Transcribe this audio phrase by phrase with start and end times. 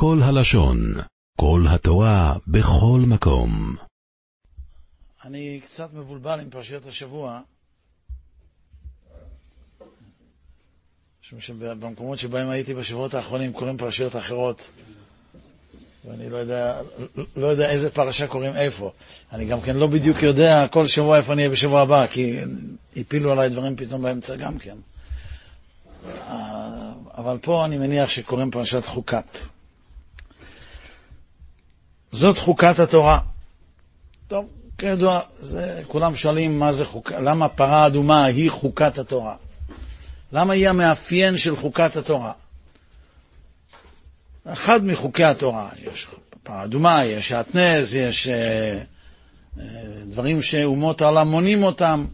[0.00, 0.94] כל הלשון,
[1.40, 3.76] כל התורה, בכל מקום.
[5.24, 7.40] אני קצת מבולבל עם פרשיות השבוע,
[11.22, 14.70] משום שבמקומות שבהם הייתי בשבועות האחרונים קוראים פרשיות אחרות,
[16.04, 16.80] ואני לא יודע,
[17.36, 18.92] לא יודע איזה פרשה קוראים איפה.
[19.32, 22.38] אני גם כן לא בדיוק יודע כל שבוע איפה אני אהיה בשבוע הבא, כי
[22.96, 24.76] הפילו עליי דברים פתאום באמצע גם כן.
[27.14, 29.57] אבל פה אני מניח שקוראים פרשת חוקת.
[32.12, 33.20] זאת חוקת התורה.
[34.28, 34.46] טוב,
[34.78, 39.36] כידוע, זה, כולם שואלים מה זה חוק, למה פרה אדומה היא חוקת התורה?
[40.32, 42.32] למה היא המאפיין של חוקת התורה?
[44.46, 46.06] אחד מחוקי התורה, יש
[46.42, 48.82] פרה אדומה, יש שעטנז, יש אה,
[49.60, 49.64] אה,
[50.04, 52.06] דברים שאומות העולם מונים אותם.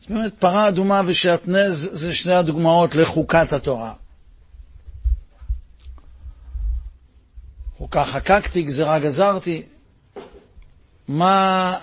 [0.00, 3.92] אז באמת פרה אדומה ושעטנז זה שני הדוגמאות לחוקת התורה.
[7.80, 9.62] חוקה חקקתי, גזירה גזרתי.
[11.08, 11.78] מה,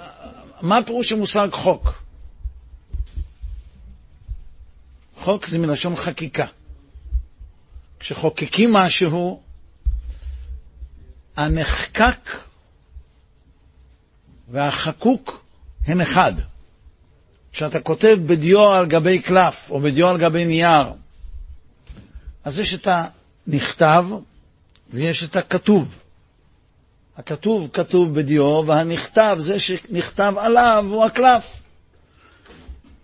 [0.61, 2.03] מה פירוש המושג חוק?
[5.17, 6.45] חוק זה מלשון חקיקה.
[7.99, 9.41] כשחוקקים משהו,
[11.35, 12.39] הנחקק
[14.47, 15.45] והחקוק
[15.85, 16.33] הם אחד.
[17.51, 20.87] כשאתה כותב בדיו על גבי קלף או בדיו על גבי נייר,
[22.43, 22.87] אז יש את
[23.47, 24.05] הנכתב
[24.89, 25.87] ויש את הכתוב.
[27.17, 31.43] הכתוב כתוב בדיו, והנכתב, זה שנכתב עליו, הוא הקלף.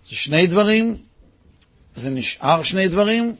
[0.08, 0.96] זה שני דברים,
[1.94, 3.36] זה נשאר שני דברים,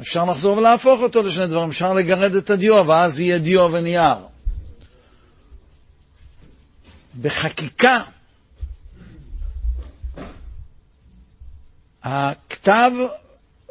[0.00, 4.16] אפשר לחזור ולהפוך אותו לשני דברים, אפשר לגרד את הדיו, ואז יהיה דיו ונייר.
[7.20, 8.02] בחקיקה,
[12.02, 12.90] הכתב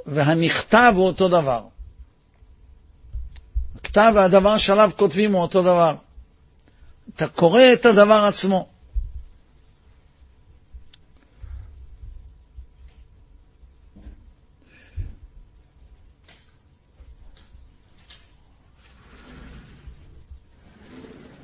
[0.05, 1.61] והנכתב הוא אותו דבר.
[3.97, 5.95] הכתב והדבר שעליו כותבים הוא אותו דבר.
[7.15, 8.69] אתה קורא את הדבר עצמו.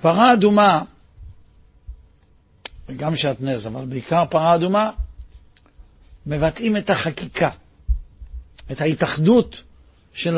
[0.01, 0.83] פרה אדומה,
[2.89, 4.91] וגם שעטנז, אבל בעיקר פרה אדומה,
[6.25, 7.49] מבטאים את החקיקה,
[8.71, 9.63] את ההתאחדות
[10.13, 10.37] של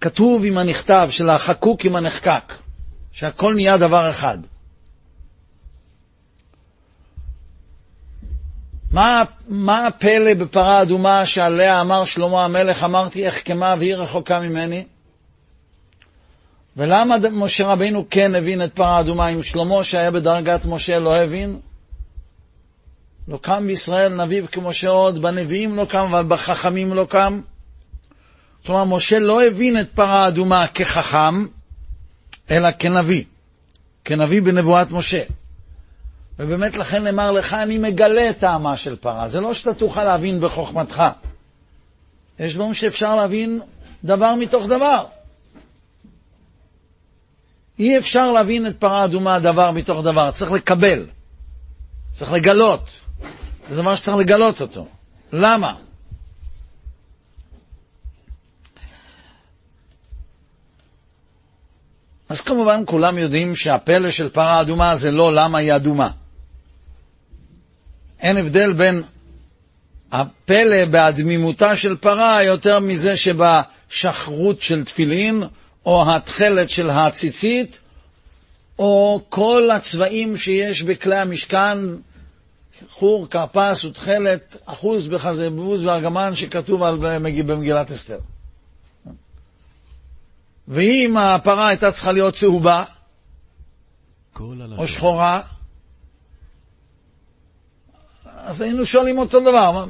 [0.00, 2.52] הכתוב עם הנכתב, של החקוק עם הנחקק,
[3.12, 4.38] שהכל נהיה דבר אחד.
[8.90, 14.84] מה, מה הפלא בפרה אדומה שעליה אמר שלמה המלך, אמרתי אחכמה והיא רחוקה ממני?
[16.76, 21.60] ולמה משה רבינו כן הבין את פרה אדומה, אם שלמה שהיה בדרגת משה לא הבין?
[23.28, 27.40] לא קם בישראל נביא כמשה עוד, בנביאים לא קם, אבל בחכמים לא קם.
[28.66, 31.46] כלומר, משה לא הבין את פרה אדומה כחכם,
[32.50, 33.24] אלא כנביא,
[34.04, 35.22] כנביא בנבואת משה.
[36.38, 39.28] ובאמת לכן נאמר לך, אני מגלה את טעמה של פרה.
[39.28, 41.02] זה לא שאתה תוכל להבין בחוכמתך.
[42.38, 43.60] יש דברים שאפשר להבין
[44.04, 45.04] דבר מתוך דבר.
[47.78, 51.06] אי אפשר להבין את פרה אדומה דבר מתוך דבר, צריך לקבל,
[52.10, 52.90] צריך לגלות.
[53.68, 54.86] זה דבר שצריך לגלות אותו.
[55.32, 55.74] למה?
[62.30, 66.10] אז כמובן כולם יודעים שהפלא של פרה אדומה זה לא למה היא אדומה.
[68.20, 69.02] אין הבדל בין
[70.12, 75.42] הפלא באדמימותה של פרה יותר מזה שבשחרות של תפילין
[75.86, 77.78] או התכלת של הציצית,
[78.78, 81.78] או כל הצבעים שיש בכלי המשכן,
[82.90, 86.96] חור, כרפס ותכלת, אחוז בחזה בוז וארגמן שכתוב על,
[87.46, 88.18] במגילת אסתר.
[90.70, 92.84] ואם הפרה הייתה צריכה להיות צהובה,
[94.78, 95.40] או שחורה,
[98.24, 99.86] אז היינו שואלים אותו דבר, מה,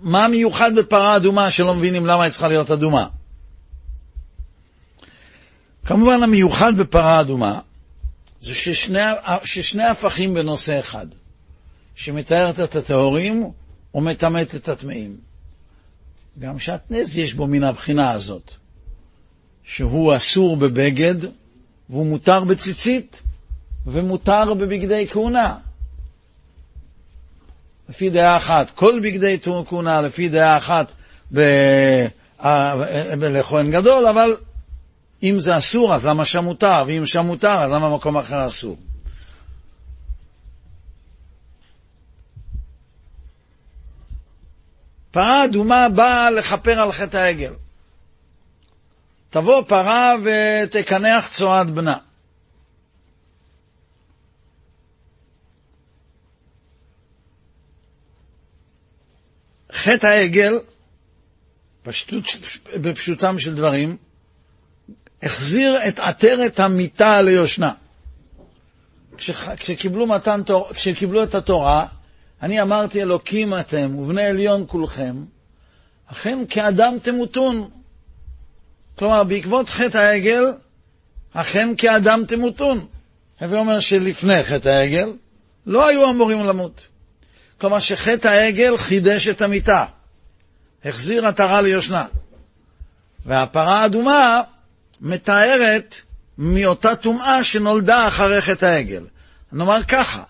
[0.00, 3.08] מה מיוחד בפרה אדומה שלא מבינים למה היא צריכה להיות אדומה?
[5.84, 7.60] כמובן המיוחד בפרה אדומה
[8.40, 9.00] זה ששני,
[9.44, 11.06] ששני הפכים בנושא אחד,
[11.94, 13.50] שמתארת את הטהורים
[13.94, 15.16] ומטמאת את הטמאים.
[16.38, 18.52] גם שעטנז יש בו מן הבחינה הזאת,
[19.66, 21.14] שהוא אסור בבגד
[21.90, 23.22] והוא מותר בציצית
[23.86, 25.56] ומותר בבגדי כהונה.
[27.88, 30.92] לפי דעה אחת, כל בגדי כהונה, לפי דעה אחת
[31.34, 31.40] ב...
[33.20, 34.36] לכהן גדול, אבל
[35.22, 36.84] אם זה אסור, אז למה שם מותר?
[36.86, 38.76] ואם שם מותר, אז למה מקום אחר אסור?
[45.10, 47.52] פרה אדומה באה לכפר על חטא העגל.
[49.36, 51.96] תבוא פרה ותקנח צואת בנה.
[59.72, 60.58] חטא העגל,
[61.82, 62.24] פשטות,
[62.74, 63.96] בפשוטם של דברים,
[65.22, 67.72] החזיר את עטרת המיטה ליושנה.
[69.56, 70.40] כשקיבלו, מתן,
[70.74, 71.86] כשקיבלו את התורה,
[72.42, 75.24] אני אמרתי, אלוקים אתם, ובני עליון כולכם,
[76.06, 77.70] אכן כאדם תמותון.
[78.98, 80.44] כלומר, בעקבות חטא העגל,
[81.32, 82.86] אכן כאדם תמותון.
[83.40, 85.12] הווה אומר שלפני חטא העגל,
[85.66, 86.82] לא היו אמורים למות.
[87.60, 89.84] כלומר שחטא העגל חידש את המיטה,
[90.84, 92.04] החזיר עטרה ליושנה.
[93.26, 94.42] והפרה האדומה
[95.00, 96.00] מתארת
[96.38, 99.06] מאותה טומאה שנולדה אחרי חטא העגל.
[99.52, 100.22] נאמר ככה,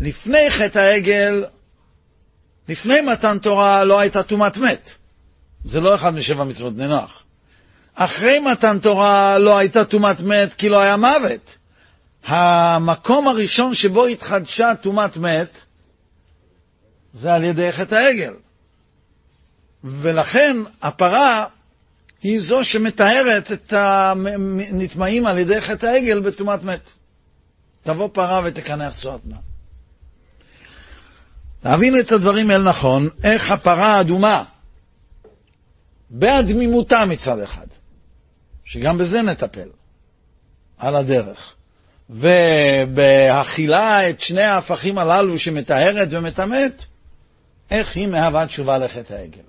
[0.00, 1.44] לפני חטא העגל,
[2.68, 4.92] לפני מתן תורה לא הייתה טומאת מת.
[5.64, 7.23] זה לא אחד משבע מצוות בני נוח.
[7.94, 11.58] אחרי מתן תורה לא הייתה טומאת מת כי לא היה מוות.
[12.26, 15.50] המקום הראשון שבו התחדשה טומאת מת
[17.12, 18.34] זה על ידי חטא העגל.
[19.84, 21.46] ולכן הפרה
[22.22, 26.90] היא זו שמטהרת את הנטמעים על ידי חטא העגל בטומאת מת.
[27.82, 29.36] תבוא פרה ותקנח צואת נה.
[31.64, 34.44] להבין את הדברים אל נכון, איך הפרה האדומה,
[36.10, 37.66] בהדמימותה מצד אחד,
[38.64, 39.68] שגם בזה נטפל,
[40.78, 41.54] על הדרך,
[42.10, 46.84] ובהכילה את שני ההפכים הללו שמטהרת ומטמאת,
[47.70, 49.42] איך היא מהווה תשובה לחטא העגל.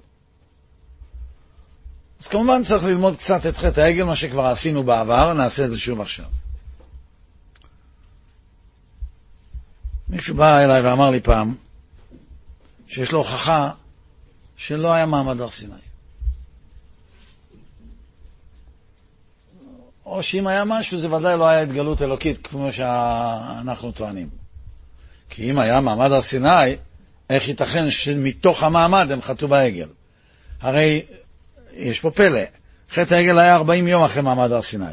[2.21, 5.79] אז כמובן צריך ללמוד קצת את חטא העגל, מה שכבר עשינו בעבר, נעשה את זה
[5.79, 6.25] שוב עכשיו.
[10.07, 11.55] מישהו בא אליי ואמר לי פעם
[12.87, 13.71] שיש לו הוכחה
[14.57, 15.84] שלא היה מעמד הר סיני.
[20.05, 24.29] או שאם היה משהו, זה ודאי לא היה התגלות אלוקית, כמו שאנחנו טוענים.
[25.29, 26.75] כי אם היה מעמד הר סיני,
[27.29, 29.87] איך ייתכן שמתוך המעמד הם חטאו בעגל?
[30.61, 31.05] הרי
[31.73, 32.41] יש פה פלא,
[32.91, 34.85] חטא העגל היה 40 יום אחרי מעמד הר סיני,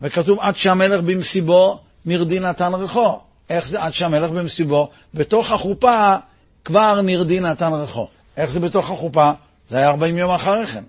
[0.00, 3.18] וכתוב עד שהמלך במסיבו נרדי נתן ריחו.
[3.50, 4.90] איך זה עד שהמלך במסיבו?
[5.14, 6.16] בתוך החופה
[6.64, 8.08] כבר נרדי נתן ריחו.
[8.36, 9.32] איך זה בתוך החופה?
[9.68, 10.84] זה היה 40 יום אחרי כן.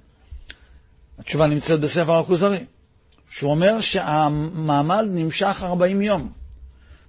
[1.20, 2.60] התשובה נמצאת בספר הכוזרי,
[3.32, 6.30] שהוא אומר שהמעמד נמשך 40 יום,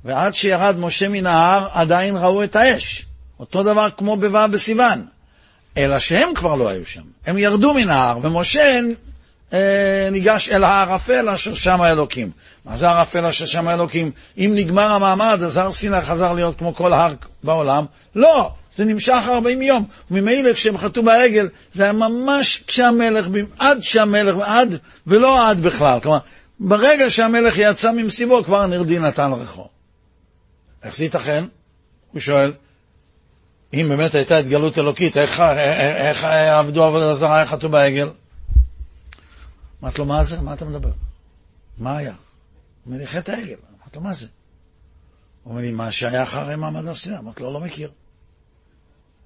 [0.04, 3.06] ועד שירד משה מן ההר עדיין ראו את האש.
[3.40, 5.06] אותו דבר כמו בו' בסיוון.
[5.76, 7.02] אלא שהם כבר לא היו שם.
[7.26, 8.80] הם ירדו מן ההר, ומשה
[9.52, 12.30] אה, ניגש אל הערפל אשר שם האלוקים.
[12.64, 14.10] מה זה הערפל אשר שם האלוקים?
[14.38, 17.84] אם נגמר המעמד, אז הר סיני חזר להיות כמו כל הר בעולם?
[18.14, 19.84] לא, זה נמשך 40 יום.
[20.10, 23.26] וממילא כשהם חטאו בעגל, זה היה ממש כשהמלך,
[23.58, 26.00] עד שהמלך, עד ולא עד בכלל.
[26.00, 26.18] כלומר,
[26.60, 29.68] ברגע שהמלך יצא ממסיבו, כבר נרדי נתן ריחו.
[30.82, 31.44] איך זה ייתכן?
[32.12, 32.52] הוא שואל.
[33.74, 38.10] אם באמת הייתה התגלות אלוקית, איך, איך, איך עבדו עבודה זרה, איך חטאו בעגל?
[39.82, 40.40] אמרתי לו, מה זה?
[40.40, 40.90] מה אתה מדבר?
[41.78, 42.12] מה היה?
[42.84, 43.54] הוא אומר חטא העגל.
[43.78, 44.26] אמרתי לו, מה זה?
[45.42, 47.18] הוא אומר לי, מה שהיה אחרי מעמד הר סיני.
[47.18, 47.90] אמרתי לו, לא מכיר.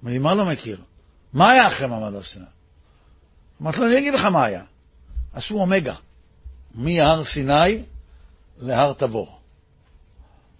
[0.03, 0.81] הוא אומר לי, מה לא מכיר?
[1.33, 2.45] מה היה אחרי מעמד הר סיני?
[3.61, 4.63] אמרתי לו, אני אגיד לך מה היה.
[5.33, 5.95] עשו אומגה,
[6.73, 7.83] מהר סיני
[8.61, 9.39] להר תבור.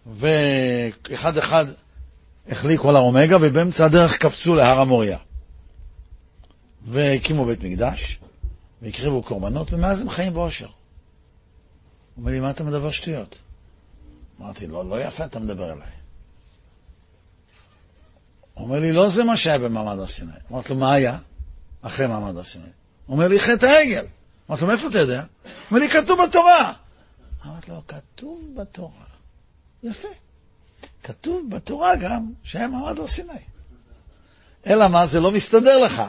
[0.05, 1.65] ואחד אחד
[2.47, 5.17] החליקו על האומגה, ובאמצע הדרך קפצו להר המוריה.
[6.85, 8.19] והקימו בית מקדש,
[8.81, 10.65] והקריבו קורבנות, ומאז הם חיים באושר.
[10.65, 10.73] הוא
[12.17, 13.39] אומר לי, מה אתה מדבר שטויות?
[14.41, 16.02] אמרתי, לא, לא יפה אתה מדבר אליי.
[18.53, 20.31] הוא אומר לי, לא זה מה שהיה במעמד הר סיני.
[20.51, 21.17] אמרתי לו, מה היה
[21.81, 22.65] אחרי מעמד הר סיני?
[23.05, 24.05] הוא אומר לי, חטא העגל.
[24.49, 25.19] אמרתי לו, מאיפה אתה יודע?
[25.19, 25.25] הוא
[25.71, 26.73] אומר לי, כתוב בתורה.
[27.45, 29.05] אמרתי לו, כתוב בתורה.
[29.83, 30.07] יפה.
[31.03, 33.33] כתוב בתורה גם שהיה מעמד הר סיני.
[34.67, 36.03] אלא מה, זה לא מסתדר לך.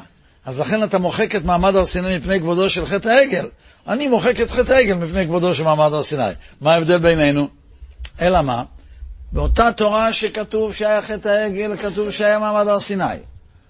[0.44, 3.48] אז לכן אתה מוחק את מעמד הר סיני מפני כבודו של חטא העגל.
[3.88, 6.22] אני מוחק את חטא העגל מפני כבודו של מעמד הר סיני.
[6.60, 7.48] מה ההבדל בינינו?
[8.20, 8.64] אלא מה?
[9.34, 13.04] באותה תורה שכתוב שהיה חטא העגל, כתוב שהיה מעמד הר סיני.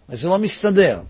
[0.09, 1.00] וזה לא מסתדר.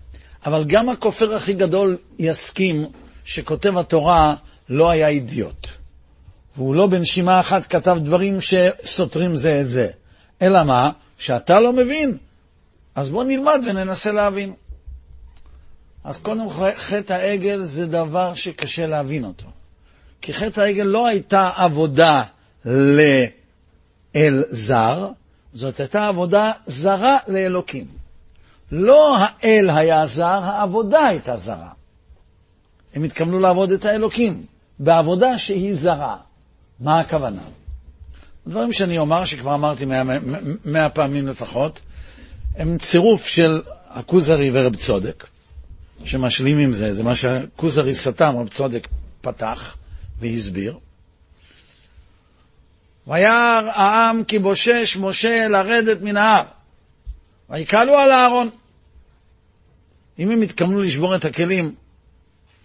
[0.45, 2.85] אבל גם הכופר הכי גדול יסכים
[3.25, 4.35] שכותב התורה
[4.69, 5.67] לא היה אידיוט.
[6.55, 9.87] והוא לא בנשימה אחת כתב דברים שסותרים זה את זה.
[10.41, 10.91] אלא מה?
[11.17, 12.17] שאתה לא מבין.
[12.95, 14.53] אז בוא נלמד וננסה להבין.
[16.03, 19.47] אז קודם כל, חטא העגל זה דבר שקשה להבין אותו.
[20.21, 22.23] כי חטא העגל לא הייתה עבודה
[24.15, 25.09] לאל זר,
[25.53, 27.85] זאת הייתה עבודה זרה לאלוקים.
[28.71, 31.69] לא האל היה זר, העבודה הייתה זרה.
[32.95, 34.45] הם התכוונו לעבוד את האלוקים,
[34.79, 36.17] בעבודה שהיא זרה.
[36.79, 37.41] מה הכוונה?
[38.47, 40.03] דברים שאני אומר, שכבר אמרתי מאה,
[40.65, 41.79] מאה פעמים לפחות,
[42.55, 45.27] הם צירוף של הכוזרי ורב צודק,
[46.03, 48.87] שמשלים עם זה, זה מה שהכוזרי סתם, רב צודק
[49.21, 49.77] פתח
[50.19, 50.77] והסביר.
[53.07, 56.43] וירא העם כי בושש משה לרדת מן ההר,
[57.49, 58.49] ויקלו על הארון.
[60.19, 61.75] אם הם התכוונו לשבור את הכלים,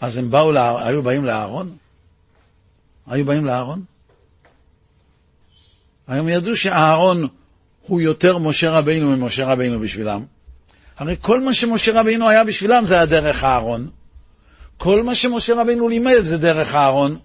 [0.00, 0.86] אז הם באו, לה...
[0.86, 1.76] היו באים לאהרון?
[3.06, 3.84] היו באים לאהרון?
[6.08, 7.28] היום ידעו שאהרון
[7.86, 10.24] הוא יותר משה רבינו ממשה רבינו בשבילם.
[10.98, 13.90] הרי כל מה שמשה רבינו היה בשבילם זה היה דרך אהרון.
[14.76, 17.18] כל מה שמשה רבינו לימד זה דרך אהרון.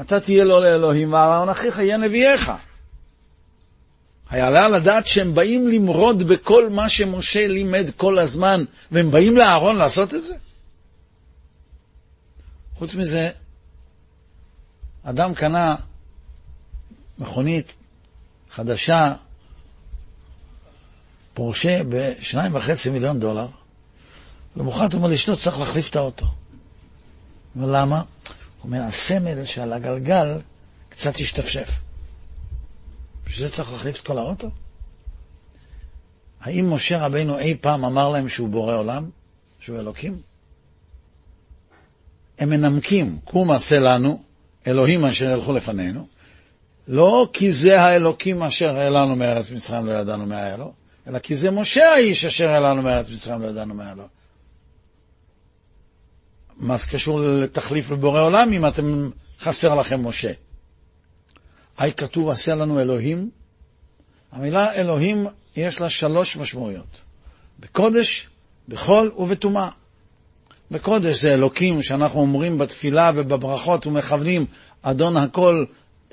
[0.00, 2.52] אתה תהיה לו לאלוהים ואהרון אחיך יהיה נביאיך.
[4.30, 9.76] היעלה על הדעת שהם באים למרוד בכל מה שמשה לימד כל הזמן, והם באים לאהרון
[9.76, 10.34] לעשות את זה?
[12.74, 13.30] חוץ מזה,
[15.04, 15.74] אדם קנה
[17.18, 17.72] מכונית
[18.50, 19.14] חדשה,
[21.34, 23.46] פורשה בשניים וחצי מיליון דולר,
[24.56, 26.26] למחרת הוא אומר לאשתו, צריך להחליף את האוטו.
[27.56, 28.02] ולמה?
[28.66, 30.38] אומר, הסמל שעל הגלגל
[30.88, 31.70] קצת השתפשף.
[33.26, 34.50] בשביל זה צריך להחליף את כל האוטו?
[36.40, 39.10] האם משה רבינו אי פעם אמר להם שהוא בורא עולם?
[39.60, 40.20] שהוא אלוקים?
[42.38, 44.22] הם מנמקים, קום עשה לנו,
[44.66, 46.06] אלוהים אשר ילכו לפנינו,
[46.88, 50.72] לא כי זה האלוקים אשר העלנו מארץ מצרים לא ידענו מה היה לו,
[51.06, 54.08] אלא כי זה משה האיש אשר העלנו מארץ מצרים לא ידענו מה היה לו.
[56.56, 59.10] מה זה קשור לתחליף לבורא עולם אם אתם
[59.40, 60.32] חסר לכם משה?
[61.78, 63.30] היי כתוב עשה לנו אלוהים.
[64.32, 67.00] המילה אלוהים יש לה שלוש משמעויות.
[67.60, 68.28] בקודש,
[68.68, 69.68] בחול ובטומאה.
[70.70, 74.46] בקודש זה אלוקים שאנחנו אומרים בתפילה ובברכות ומכוונים
[74.82, 75.64] אדון הכל,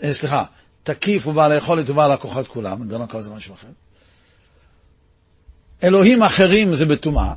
[0.03, 0.45] אה, סליחה,
[0.83, 3.67] תקיף ובעל היכולת ובעל הכוחות כולם, אדון הכל זה משהו אחר.
[5.83, 7.33] אלוהים אחרים זה בטומאה.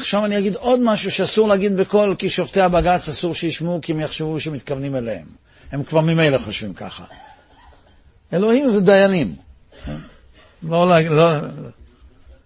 [0.00, 4.00] ועכשיו אני אגיד עוד משהו שאסור להגיד בקול, כי שופטי הבג"ץ אסור שישמעו, כי הם
[4.00, 5.26] יחשבו שמתכוונים אליהם.
[5.72, 7.04] הם כבר ממילא חושבים ככה.
[8.32, 9.34] אלוהים זה דיינים.
[10.62, 11.30] לא, לא, לא,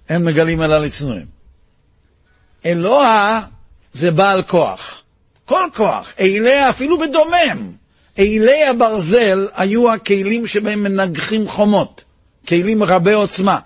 [0.09, 1.27] הם מגלים אלא לצנועים.
[2.67, 3.43] אלוה
[3.93, 5.03] זה בעל כוח.
[5.45, 6.13] כל כוח.
[6.19, 7.73] איליה אפילו בדומם.
[8.19, 12.05] אילי הברזל היו הכלים שבהם מנגחים חומות.
[12.49, 13.59] כלים רבי עוצמה.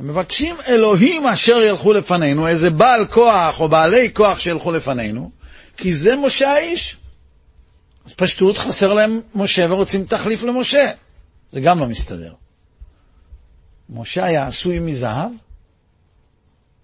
[0.00, 5.30] הם מבקשים אלוהים אשר ילכו לפנינו, איזה בעל כוח או בעלי כוח שילכו לפנינו,
[5.76, 6.96] כי זה משה האיש.
[8.06, 10.90] אז פשטות חסר להם משה ורוצים תחליף למשה.
[11.52, 12.32] זה גם לא מסתדר.
[13.90, 15.30] משה היה עשוי מזהב?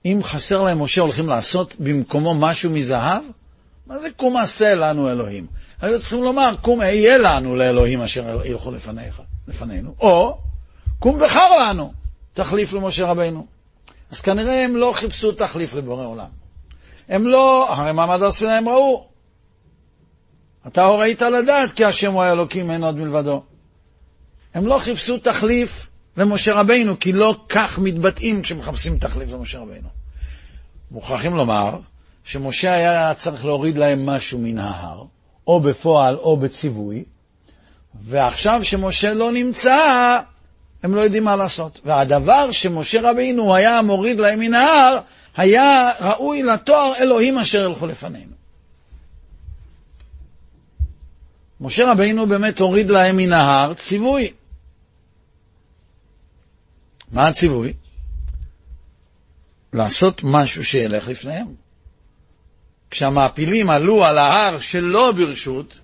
[0.05, 3.23] אם חסר להם משה, הולכים לעשות במקומו משהו מזהב?
[3.87, 5.47] מה זה קום עשה לנו אלוהים?
[5.81, 10.39] היו צריכים לומר, קום אהיה לנו לאלוהים אשר ילכו לפניך, לפנינו, או
[10.99, 12.06] קום בחר לנו,
[12.37, 13.47] תחליף למשה רבינו.
[14.11, 16.29] אז כנראה הם לא חיפשו תחליף לבורא עולם.
[17.09, 19.09] הם לא, הרי מעמד הר סיני הם ראו.
[20.67, 23.43] אתה הוראית לדעת כי השם הוא האלוקים, אין עוד מלבדו.
[24.55, 29.89] הם לא חיפשו תחליף למשה רבינו, כי לא כך מתבטאים כשמחפשים תחליף למשה רבינו.
[30.91, 31.79] מוכרחים לומר
[32.25, 35.05] שמשה היה צריך להוריד להם משהו מן ההר,
[35.47, 37.05] או בפועל או בציווי,
[37.95, 39.77] ועכשיו שמשה לא נמצא,
[40.83, 41.81] הם לא יודעים מה לעשות.
[41.85, 44.99] והדבר שמשה רבינו היה מוריד להם מן ההר,
[45.37, 48.33] היה ראוי לתואר אלוהים אשר ילכו לפנינו.
[51.61, 54.33] משה רבינו באמת הוריד להם מן ההר ציווי.
[57.13, 57.73] מה הציווי?
[59.73, 61.47] לעשות משהו שילך לפניהם.
[62.91, 65.79] כשהמעפילים עלו על ההר שלא ברשות,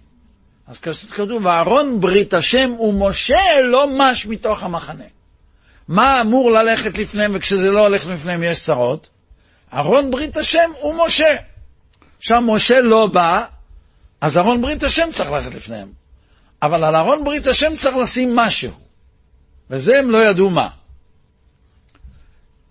[0.67, 0.79] אז
[1.11, 5.05] כתוב, ואהרון ברית השם ומשה לא מש מתוך המחנה.
[5.89, 9.09] מה אמור ללכת לפניהם, וכשזה לא הולך לפניהם יש צרות?
[9.73, 11.37] אהרון ברית השם ומשה.
[12.19, 13.45] עכשיו משה לא בא,
[14.21, 15.93] אז אהרון ברית השם צריך ללכת לפניהם.
[16.63, 18.71] אבל על אהרון ברית השם צריך לשים משהו.
[19.71, 20.69] וזה הם לא ידעו מה.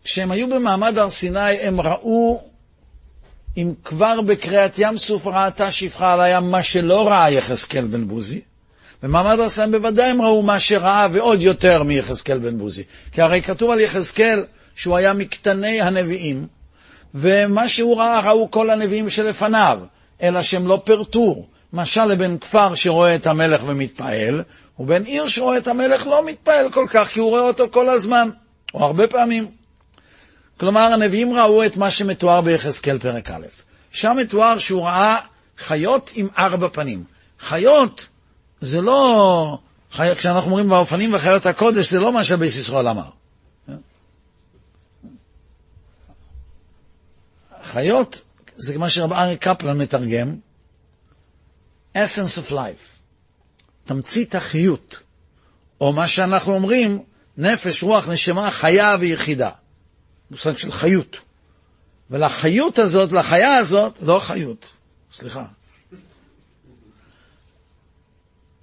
[0.03, 2.50] כשהם היו במעמד הר סיני, הם ראו,
[3.57, 8.41] אם כבר בקריאת ים סוף ראתה שפחה על הים, מה שלא ראה יחזקאל בן בוזי,
[9.03, 12.83] במעמד הר סיני בוודאי הם ראו מה שראה ועוד יותר מיחזקאל בן בוזי.
[13.11, 16.47] כי הרי כתוב על יחזקאל שהוא היה מקטני הנביאים,
[17.15, 19.79] ומה שהוא ראה, ראו כל הנביאים שלפניו,
[20.21, 21.45] אלא שהם לא פירטו.
[21.73, 24.43] משל לבן כפר שרואה את המלך ומתפעל,
[24.79, 28.29] ובן עיר שרואה את המלך לא מתפעל כל כך, כי הוא רואה אותו כל הזמן,
[28.73, 29.60] או הרבה פעמים.
[30.61, 33.45] כלומר, הנביאים ראו את מה שמתואר ביחזקאל פרק א',
[33.91, 35.17] שם מתואר שהוא ראה
[35.57, 37.03] חיות עם ארבע פנים.
[37.39, 38.07] חיות
[38.61, 39.59] זה לא,
[39.91, 40.11] חי...
[40.17, 43.09] כשאנחנו אומרים באופנים וחיות הקודש, זה לא מה שבייס ישראל אמר.
[47.63, 48.21] חיות
[48.55, 50.35] זה מה שרב ארי קפלן מתרגם,
[51.97, 53.01] essence of life,
[53.85, 54.99] תמצית החיות,
[55.81, 57.03] או מה שאנחנו אומרים,
[57.37, 59.49] נפש, רוח, נשמה, חיה ויחידה.
[60.31, 61.17] מושג של חיות.
[62.09, 64.67] ולחיות הזאת, לחיה הזאת, לא חיות,
[65.13, 65.43] סליחה.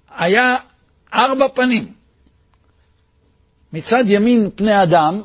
[0.09, 0.55] היה
[1.13, 1.93] ארבע פנים.
[3.73, 5.21] מצד ימין פני אדם,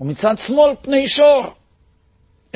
[0.00, 1.54] ומצד שמאל פני שור.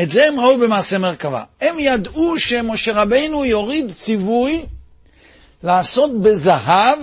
[0.02, 1.44] את זה הם ראו במעשה מרכבה.
[1.60, 4.66] הם ידעו שמשה רבינו יוריד ציווי
[5.62, 6.98] לעשות בזהב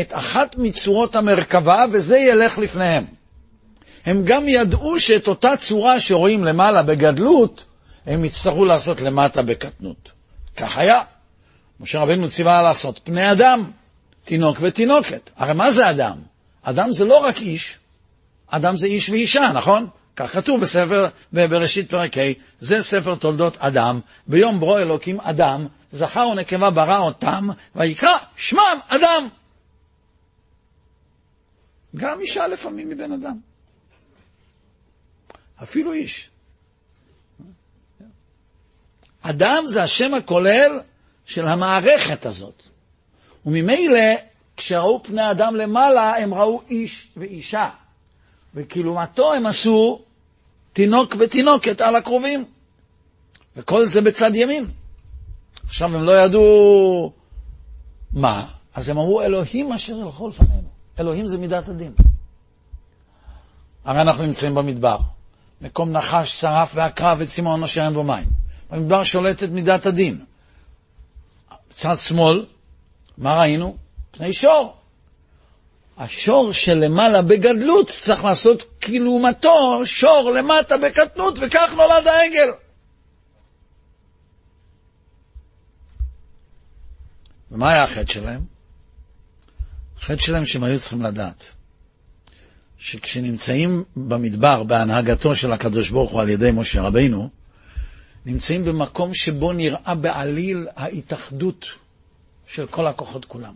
[0.00, 3.17] את אחת מצורות המרכבה, וזה ילך לפניהם.
[4.06, 7.64] הם גם ידעו שאת אותה צורה שרואים למעלה בגדלות,
[8.06, 10.10] הם יצטרכו לעשות למטה בקטנות.
[10.56, 11.00] כך היה.
[11.80, 13.70] משה רבינו ציווה לעשות פני אדם,
[14.24, 15.30] תינוק ותינוקת.
[15.36, 16.16] הרי מה זה אדם?
[16.62, 17.78] אדם זה לא רק איש,
[18.46, 19.86] אדם זה איש ואישה, נכון?
[20.16, 22.20] כך כתוב בספר, בראשית פרק ה',
[22.58, 29.28] זה ספר תולדות אדם, ביום ברוא אלוקים אדם, זכר ונקבה ברא אותם, ויקרא שמם אדם.
[31.96, 33.47] גם אישה לפעמים מבן אדם.
[35.62, 36.30] אפילו איש.
[39.22, 40.80] אדם זה השם הכולל
[41.24, 42.62] של המערכת הזאת.
[43.46, 44.14] וממילא,
[44.56, 47.70] כשראו פני אדם למעלה, הם ראו איש ואישה.
[48.54, 50.02] וכלעומתו הם עשו
[50.72, 52.44] תינוק ותינוקת על הקרובים.
[53.56, 54.70] וכל זה בצד ימין.
[55.66, 57.12] עכשיו הם לא ידעו
[58.12, 60.68] מה, אז הם אמרו, אלוהים אשר ילכו לפנינו.
[60.98, 61.92] אלוהים זה מידת הדין.
[63.84, 64.98] הרי אנחנו נמצאים במדבר.
[65.60, 68.26] מקום נחש, שרף ועקרב וצימאון אשר אין בו מים.
[68.70, 70.24] במדבר שולטת מידת הדין.
[71.70, 72.46] צד שמאל,
[73.18, 73.76] מה ראינו?
[74.10, 74.76] פני שור.
[75.98, 82.50] השור שלמעלה בגדלות צריך לעשות כלעומתו שור למטה בקטנות, וכך נולד העגל.
[87.50, 88.44] ומה היה החטא שלהם?
[89.98, 91.50] החטא שלהם שהם היו צריכים לדעת
[92.78, 97.28] שכשנמצאים במדבר בהנהגתו של הקדוש ברוך הוא על ידי משה רבינו,
[98.26, 101.66] נמצאים במקום שבו נראה בעליל ההתאחדות
[102.46, 103.54] של כל הכוחות כולם.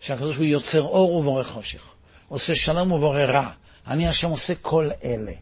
[0.00, 1.82] שהקדוש ברוך הוא יוצר אור ובורא חושך,
[2.28, 3.50] עושה שלום ובורא רע.
[3.86, 5.32] אני השם עושה כל אלה.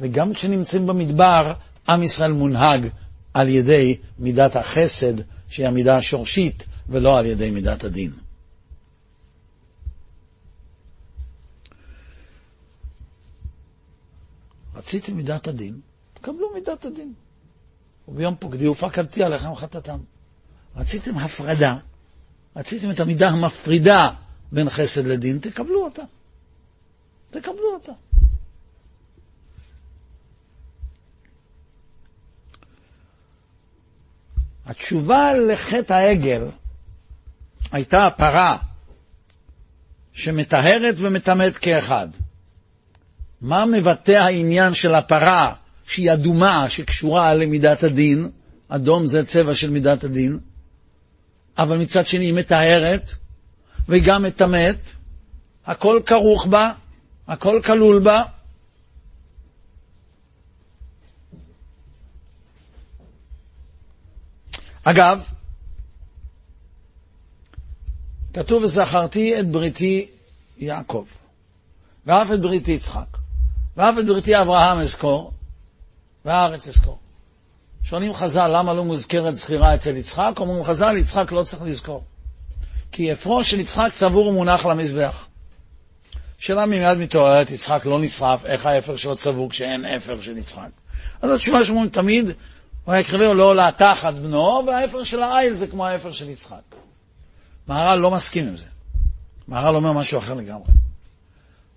[0.00, 1.52] וגם כשנמצאים במדבר,
[1.88, 2.88] עם ישראל מונהג
[3.34, 5.14] על ידי מידת החסד,
[5.48, 8.27] שהיא המידה השורשית, ולא על ידי מידת הדין.
[14.78, 15.80] רציתם מידת הדין,
[16.14, 17.12] תקבלו מידת הדין.
[18.08, 19.98] וביום פוקדי ופקדתי עליכם חטאתם.
[20.76, 21.76] רציתם הפרדה,
[22.56, 24.10] רציתם את המידה המפרידה
[24.52, 26.02] בין חסד לדין, תקבלו אותה.
[27.30, 27.92] תקבלו אותה.
[34.66, 36.48] התשובה לחטא העגל
[37.72, 38.58] הייתה הפרה
[40.12, 42.08] שמטהרת ומטמאת כאחד.
[43.40, 45.54] מה מבטא העניין של הפרה
[45.86, 48.30] שהיא אדומה, שקשורה למידת הדין?
[48.68, 50.38] אדום זה צבע של מידת הדין.
[51.58, 53.12] אבל מצד שני היא מטהרת
[53.88, 54.90] וגם מטמאת,
[55.66, 56.72] הכל כרוך בה,
[57.28, 58.22] הכל כלול בה.
[64.84, 65.22] אגב,
[68.32, 70.08] כתוב וזכרתי את בריתי
[70.58, 71.04] יעקב,
[72.06, 73.17] ואף את בריתי יצחק,
[73.78, 75.32] ואף את בריתי אברהם אזכור,
[76.24, 76.98] והארץ אזכור.
[77.82, 80.32] שואלים חז"ל, למה לא מוזכרת זכירה אצל יצחק?
[80.36, 82.04] אומרים חז"ל, יצחק לא צריך לזכור.
[82.92, 85.26] כי אפרו של יצחק צבור ומונח למזבח.
[86.38, 90.68] שאלה מיד מתעוררת, יצחק לא נשרף, איך האפר שלו צבור כשאין אפר של יצחק?
[91.22, 92.26] אז התשובה שאומרים תמיד,
[92.84, 96.74] הוא ויקרבהו לא עולה תחת בנו, והאפר של העיל זה כמו האפר של יצחק.
[97.66, 98.66] מהר"ל לא מסכים עם זה.
[99.48, 100.72] מהר"ל אומר משהו אחר לגמרי.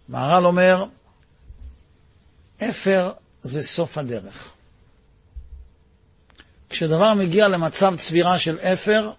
[0.10, 0.86] מהר"ל אומר,
[2.70, 4.54] אפר זה סוף הדרך.
[6.70, 9.12] כשדבר מגיע למצב צבירה של אפר,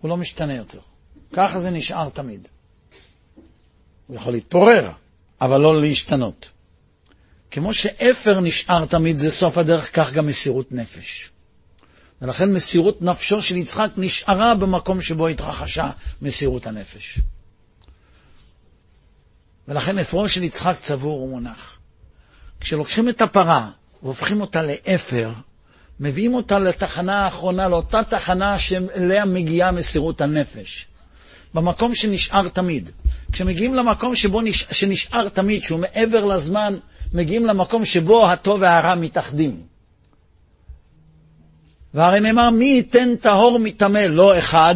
[0.00, 0.80] הוא לא משתנה יותר.
[1.32, 2.48] ככה זה נשאר תמיד.
[4.06, 4.90] הוא יכול להתפורר,
[5.40, 6.50] אבל לא להשתנות.
[7.50, 11.30] כמו שאפר נשאר תמיד, זה סוף הדרך, כך גם מסירות נפש.
[12.22, 15.90] ולכן מסירות נפשו של יצחק נשארה במקום שבו התרחשה
[16.22, 17.18] מסירות הנפש.
[19.68, 21.69] ולכן אפרו של יצחק צבור ומונח.
[22.60, 23.68] כשלוקחים את הפרה
[24.02, 25.30] והופכים אותה לאפר,
[26.00, 30.86] מביאים אותה לתחנה האחרונה, לאותה תחנה שאליה מגיעה מסירות הנפש.
[31.54, 32.90] במקום שנשאר תמיד.
[33.32, 34.66] כשמגיעים למקום שבו נש...
[34.70, 36.74] שנשאר תמיד, שהוא מעבר לזמן,
[37.12, 39.60] מגיעים למקום שבו הטוב והרע מתאחדים.
[41.94, 43.98] והרי נאמר, מי ייתן טהור מטמא?
[43.98, 44.74] לא אחד.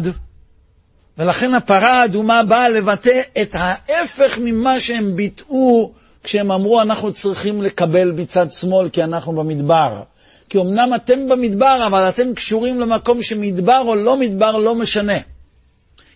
[1.17, 5.93] ולכן הפרה האדומה באה לבטא את ההפך ממה שהם ביטאו
[6.25, 10.01] כשהם אמרו, אנחנו צריכים לקבל מצד שמאל כי אנחנו במדבר.
[10.49, 15.17] כי אמנם אתם במדבר, אבל אתם קשורים למקום שמדבר או לא מדבר לא משנה.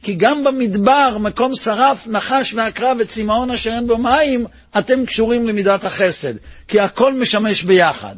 [0.03, 4.45] כי גם במדבר, מקום שרף, נחש ועקרב וצמאון אשר אין בו מים,
[4.77, 6.33] אתם קשורים למידת החסד.
[6.67, 8.15] כי הכל משמש ביחד.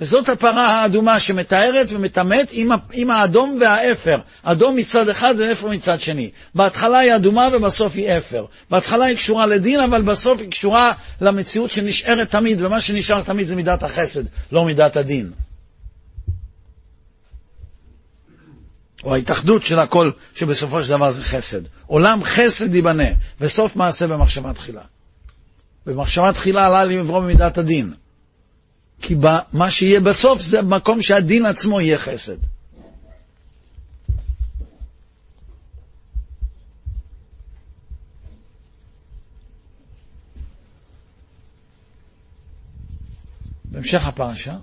[0.00, 4.18] וזאת הפרה האדומה שמתארת ומטמאת עם, עם האדום והאפר.
[4.42, 6.30] אדום מצד אחד ואפר מצד שני.
[6.54, 8.44] בהתחלה היא אדומה ובסוף היא אפר.
[8.70, 13.56] בהתחלה היא קשורה לדין, אבל בסוף היא קשורה למציאות שנשארת תמיד, ומה שנשאר תמיד זה
[13.56, 15.32] מידת החסד, לא מידת הדין.
[19.04, 21.60] או ההתאחדות של הכל, שבסופו של דבר זה חסד.
[21.86, 23.08] עולם חסד ייבנה,
[23.40, 24.82] וסוף מעשה במחשבה תחילה.
[25.86, 27.92] במחשבה תחילה עלה לי לברוא במידת הדין.
[29.02, 29.16] כי
[29.52, 32.36] מה שיהיה בסוף זה מקום שהדין עצמו יהיה חסד.
[43.64, 44.56] בהמשך הפרשה,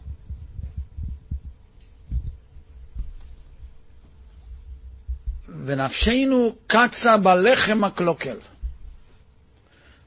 [5.66, 8.38] ונפשנו קצה בלחם הקלוקל.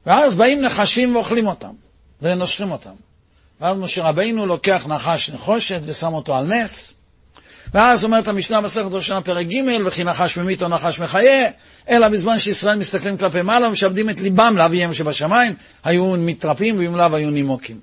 [0.05, 1.73] ואז באים נחשים ואוכלים אותם,
[2.21, 3.06] ונושכים אותם.
[3.61, 6.93] ואז משה רבינו לוקח נחש נחושת ושם אותו על נס.
[7.73, 11.49] ואז אומרת המשנה בסרט ראשונה פרק ג' וכי נחש ממית או נחש מחיה,
[11.89, 17.15] אלא בזמן שישראל מסתכלים כלפי מעלה ומשעבדים את ליבם לאביהם שבשמיים, היו מתרפים ואם לאו
[17.15, 17.79] היו נימוקים.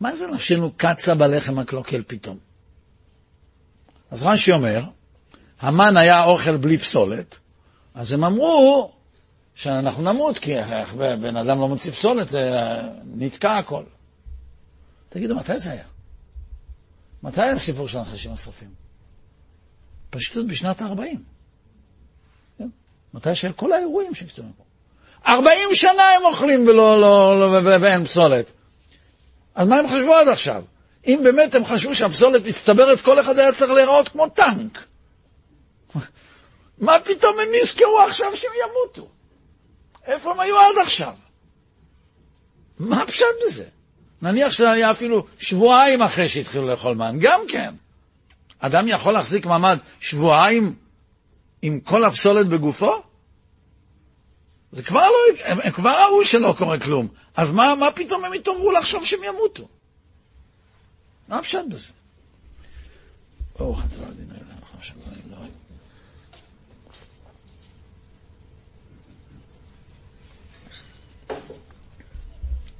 [0.00, 2.38] מה זה נפשנו קצה בלחם הקלוקל פתאום?
[4.10, 4.82] אז רש"י אומר,
[5.62, 7.38] המן היה אוכל בלי פסולת,
[7.94, 8.92] אז הם אמרו
[9.54, 10.54] שאנחנו נמות, כי
[10.96, 12.52] בן אדם לא מוציא פסולת, זה
[13.04, 13.82] נתקע הכל.
[15.08, 15.84] תגידו, מתי זה היה?
[17.22, 18.68] מתי היה הסיפור של הנחשים השרפים?
[20.10, 21.16] פשוט בשנת ה-40.
[22.58, 22.68] כן?
[23.14, 24.64] מתי שהיו כל האירועים שכתובים פה.
[25.26, 28.46] 40 שנה הם אוכלים ולא, לא, לא, ואין פסולת.
[29.54, 30.64] אז מה הם חשבו עד עכשיו?
[31.06, 34.91] אם באמת הם חשבו שהפסולת מצטברת, כל אחד היה צריך להיראות כמו טנק.
[36.78, 39.08] מה פתאום הם נזכרו עכשיו שהם ימותו?
[40.06, 41.14] איפה הם היו עד עכשיו?
[42.78, 43.68] מה הפשט בזה?
[44.22, 47.74] נניח שזה היה אפילו שבועיים אחרי שהתחילו לאכול מן, גם כן.
[48.58, 50.74] אדם יכול להחזיק מעמד שבועיים
[51.62, 52.92] עם כל הפסולת בגופו?
[54.72, 57.08] זה כבר לא, הם, הם כבר ראו שלא קורה כלום.
[57.36, 59.68] אז מה, מה פתאום הם התעוררו לחשוב שהם ימותו?
[61.28, 61.92] מה הפשט בזה?
[63.58, 65.52] ברוך אתה לא הדין אלוהים, עכשיו לא אלוהים.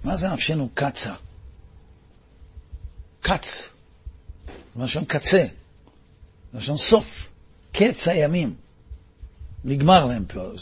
[0.05, 1.15] מה זה נפשנו קצה?
[3.21, 3.69] קץ.
[4.77, 5.45] לשון קצה.
[6.55, 7.29] לשון סוף.
[7.73, 8.55] קץ הימים.
[9.65, 10.53] נגמר להם פה.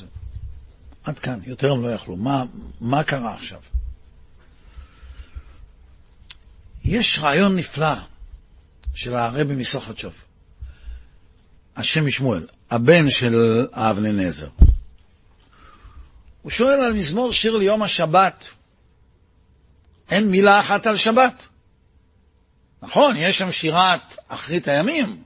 [1.04, 2.16] עד כאן, יותר הם לא יכלו.
[2.16, 2.44] מה,
[2.80, 3.60] מה קרה עכשיו?
[6.84, 7.94] יש רעיון נפלא
[8.94, 10.14] של הרבי מסוכתשוב,
[11.76, 14.48] השם משמואל, הבן של אבני נזר.
[16.42, 18.48] הוא שואל על מזמור שיר ליום השבת.
[20.10, 21.46] אין מילה אחת על שבת.
[22.82, 25.22] נכון, יש שם שירת אחרית הימים,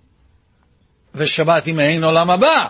[1.15, 2.69] ושבת היא מעין עולם הבא.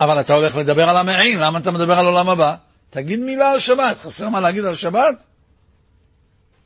[0.00, 2.54] אבל אתה הולך לדבר על המעין, למה אתה מדבר על עולם הבא?
[2.90, 5.16] תגיד מילה על שבת, חסר מה להגיד על שבת?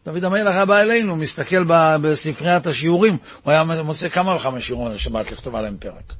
[0.05, 1.65] דוד המלך היה בא אלינו, מסתכל
[2.03, 6.13] בספריית השיעורים, הוא היה מוצא כמה וכמה שיעורים על השבת לכתוב עליהם פרק.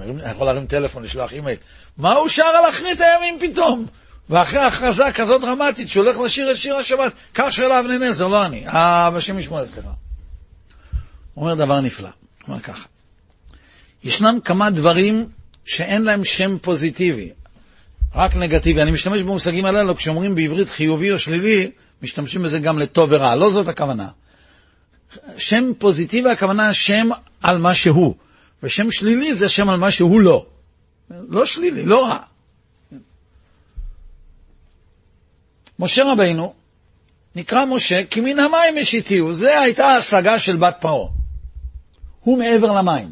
[0.00, 1.56] אני יכול להרים טלפון, לשלוח אימייל.
[1.96, 3.86] מה הוא שר על אחרית הימים פתאום?
[4.30, 8.46] ואחרי הכרזה כזאת דרמטית, שהוא הולך לשיר את שיר השבת, כך שואל אבני נזר, לא
[8.46, 9.88] אני, השם ישמור, סליחה.
[11.34, 12.86] הוא אומר דבר נפלא, הוא אומר ככה,
[14.04, 15.28] ישנם כמה דברים
[15.64, 17.30] שאין להם שם פוזיטיבי,
[18.14, 18.82] רק נגטיבי.
[18.82, 21.70] אני משתמש במושגים הללו כשאומרים בעברית חיובי או שלילי,
[22.02, 24.08] משתמשים בזה גם לטוב ורע, לא זאת הכוונה.
[25.36, 27.08] שם פוזיטיבי הכוונה שם
[27.42, 28.14] על מה שהוא,
[28.62, 30.46] ושם שלילי זה שם על מה שהוא לא.
[31.28, 32.18] לא שלילי, לא רע.
[35.78, 36.54] משה רבינו
[37.34, 41.08] נקרא משה כי מן המים השיתיהו, זו הייתה ההשגה של בת פרעה.
[42.20, 43.10] הוא מעבר למים.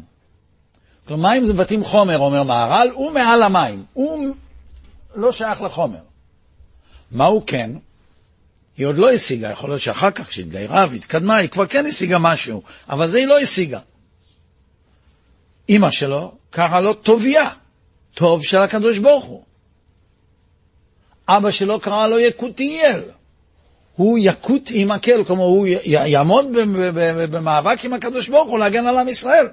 [1.07, 4.35] כלומר, מים זה בתים חומר, אומר מהר"ל, הוא מעל המים, הוא
[5.15, 5.99] לא שייך לחומר.
[7.11, 7.71] מה הוא כן?
[8.77, 12.61] היא עוד לא השיגה, יכול להיות שאחר כך, כשהתגיירה והתקדמה, היא כבר כן השיגה משהו,
[12.89, 13.79] אבל זה היא לא השיגה.
[15.69, 17.49] אימא שלו קרא לו טוביה,
[18.13, 19.43] טוב של הקדוש ברוך הוא.
[21.29, 23.01] אבא שלו קרא לו יקותיאל.
[23.95, 26.45] הוא יקות עם הקל, כלומר הוא יעמוד
[27.31, 29.47] במאבק עם הקדוש ברוך הוא להגן על עם ישראל.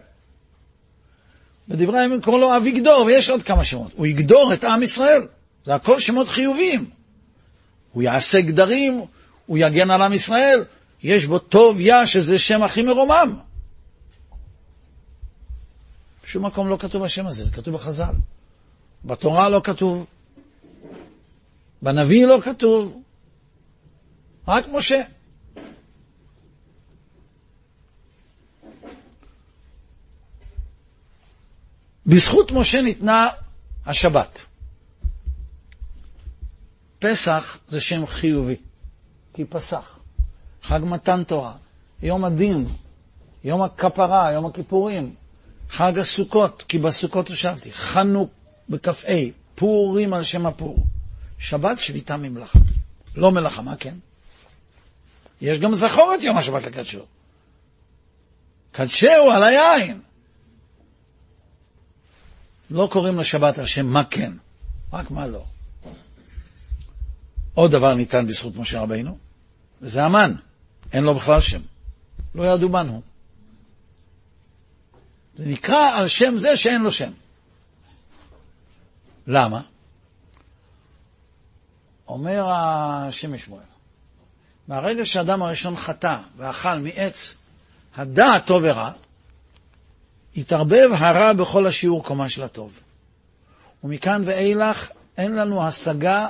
[1.68, 3.92] בדברי הימים קוראים לו אביגדור, ויש עוד כמה שמות.
[3.96, 5.22] הוא יגדור את עם ישראל.
[5.64, 6.90] זה הכל שמות חיוביים.
[7.92, 9.04] הוא יעשה גדרים,
[9.46, 10.64] הוא יגן על עם ישראל.
[11.02, 13.38] יש בו טוב יה, שזה שם הכי מרומם.
[16.24, 18.14] בשום מקום לא כתוב השם הזה, זה כתוב בחז"ל.
[19.04, 20.06] בתורה לא כתוב,
[21.84, 23.02] בנביא לא כתוב,
[24.48, 25.02] רק משה.
[32.06, 33.26] בזכות משה ניתנה
[33.86, 34.42] השבת.
[36.98, 38.56] פסח זה שם חיובי,
[39.34, 39.98] כי פסח.
[40.62, 41.52] חג מתן תורה,
[42.02, 42.66] יום הדין,
[43.44, 45.14] יום הכפרה, יום הכיפורים,
[45.70, 48.30] חג הסוכות, כי בסוכות ישבתי, חנוק
[48.68, 49.18] בכ"ה,
[49.54, 50.84] פורים על שם הפור.
[51.44, 52.58] שבת שביתה ממלאכה.
[53.14, 53.94] לא מלאכה, מה כן?
[55.40, 57.06] יש גם זכור את יום השבת לקדשו.
[58.72, 60.00] קדשהו על היין.
[62.70, 64.32] לא קוראים לשבת על שם מה כן,
[64.92, 65.44] רק מה לא.
[67.54, 69.18] עוד דבר ניתן בזכות משה רבינו,
[69.82, 70.34] וזה המן,
[70.92, 71.60] אין לו בכלל שם.
[72.34, 73.02] לא ידעו בנו.
[75.36, 77.12] זה נקרא על שם זה שאין לו שם.
[79.26, 79.73] למה?
[82.08, 83.62] אומר השם משמואל,
[84.68, 87.36] מהרגע שאדם הראשון חטא ואכל מעץ
[87.96, 88.90] הדעת טוב ורע,
[90.36, 92.72] התערבב הרע בכל השיעור קומה של הטוב.
[93.84, 96.28] ומכאן ואילך אין לנו השגה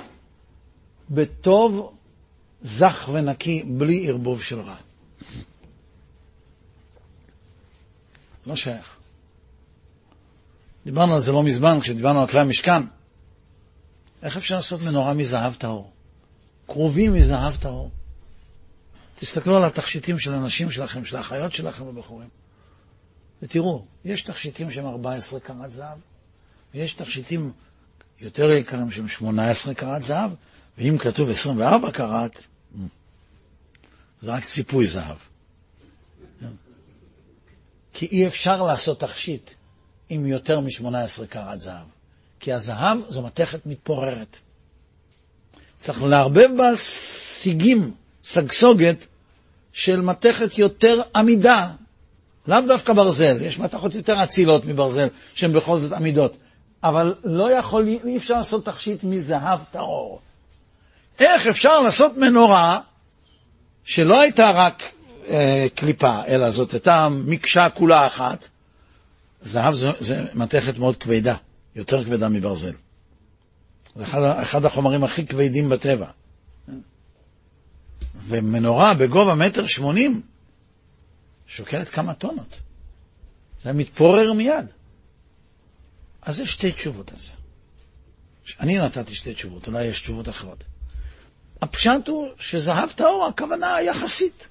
[1.11, 1.95] בטוב
[2.63, 4.77] זך ונקי בלי ערבוב של רע.
[8.47, 8.97] לא שייך.
[10.85, 12.83] דיברנו על זה לא מזמן, כשדיברנו על כלי המשכן.
[14.25, 15.93] איך אפשר לעשות מנורה מזהב טהור?
[16.69, 17.91] כרובים מזהב טהור.
[19.17, 22.29] תסתכלו על התכשיטים של הנשים שלכם, של האחיות שלכם ובחורים.
[23.43, 25.99] ותראו, יש תכשיטים שהם 14 קרת זהב,
[26.75, 27.53] ויש תכשיטים
[28.21, 30.31] יותר יקרים שהם 18 קרת זהב,
[30.79, 32.39] ואם כתוב 24 קרת,
[34.23, 35.17] זה רק ציפוי זהב.
[37.93, 39.51] כי אי אפשר לעשות תכשיט
[40.09, 41.94] עם יותר מ-18 קרת זהב.
[42.45, 44.39] כי הזהב זו מתכת מתפוררת.
[45.79, 49.07] צריך לערבב בה סיגים, סגסוגת,
[49.73, 51.71] של מתכת יותר עמידה.
[52.49, 56.37] לאו דווקא ברזל, יש מתכות יותר אצילות מברזל, שהן בכל זאת עמידות.
[56.83, 60.21] אבל לא יכול, אי אפשר לעשות תכשיט מזהב טהור.
[61.19, 62.81] איך אפשר לעשות מנורה
[63.85, 64.83] שלא הייתה רק
[65.29, 68.49] אה, קליפה, אלא זאת הייתה מקשה כולה אחת?
[69.43, 71.35] זהב זה, זה מתכת מאוד כבדה.
[71.75, 72.73] יותר כבדה מברזל.
[73.95, 76.11] זה אחד, אחד החומרים הכי כבדים בטבע.
[78.15, 80.23] ומנורה בגובה מטר שמונים
[81.47, 82.61] שוקלת כמה טונות.
[83.63, 84.67] זה מתפורר מיד.
[86.23, 87.31] אז יש שתי תשובות על זה.
[88.61, 90.65] אני נתתי שתי תשובות, אולי יש תשובות אחרות.
[91.63, 94.47] הפשט הוא שזהב טהור, הכוונה יחסית.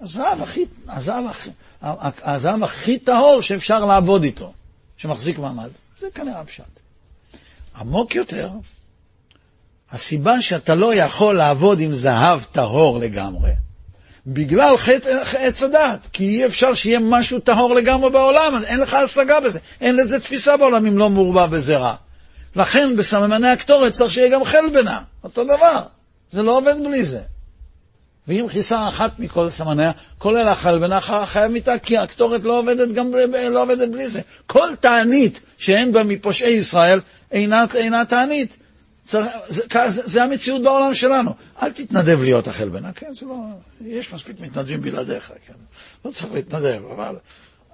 [0.00, 1.50] הזהב הכי, הזהב הכי,
[2.22, 4.52] הזהב הכי טהור שאפשר לעבוד איתו,
[4.96, 5.70] שמחזיק מעמד.
[6.02, 6.64] זה כנראה הפשט.
[7.76, 8.50] עמוק יותר,
[9.92, 13.50] הסיבה שאתה לא יכול לעבוד עם זהב טהור לגמרי,
[14.26, 19.40] בגלל חטא עץ הדת, כי אי אפשר שיהיה משהו טהור לגמרי בעולם, אין לך השגה
[19.40, 21.94] בזה, אין לזה תפיסה בעולם אם לא מעורבב בזרע.
[22.56, 25.82] לכן בסממני הקטורת צריך שיהיה גם חלבנה, אותו דבר,
[26.30, 27.20] זה לא עובד בלי זה.
[28.28, 33.14] ואם חיסה אחת מכל סמניה, כולל החלבנה חייב מיתה, כי הקטורת לא עובדת גם
[33.50, 34.20] לא עובדת בלי זה.
[34.46, 38.56] כל תענית שאין בה מפושעי ישראל אינה, אינה תענית.
[39.04, 39.26] צריך,
[39.88, 41.34] זה, המציאות בעולם שלנו.
[41.62, 43.34] אל תתנדב להיות החלבנה, כן, זה לא...
[43.80, 45.52] יש מספיק מתנדבים בלעדיך, כן.
[46.04, 47.16] לא צריך להתנדב, אבל,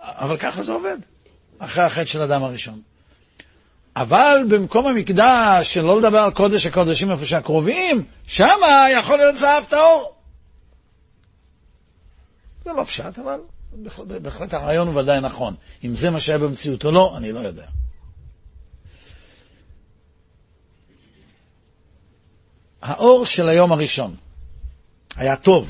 [0.01, 0.97] אבל ככה זה עובד,
[1.59, 2.81] אחרי החטא של אדם הראשון.
[3.97, 10.15] אבל במקום המקדש, שלא לדבר על קודש הקודשים איפה שהקרובים, שמה יכול להיות זהב טהור.
[12.65, 13.39] זה לא פשט, אבל
[14.23, 15.55] בהחלט הרעיון הוא ודאי נכון.
[15.85, 17.65] אם זה מה שהיה במציאות או לא, אני לא יודע.
[22.83, 24.15] האור של היום הראשון
[25.17, 25.69] היה טוב.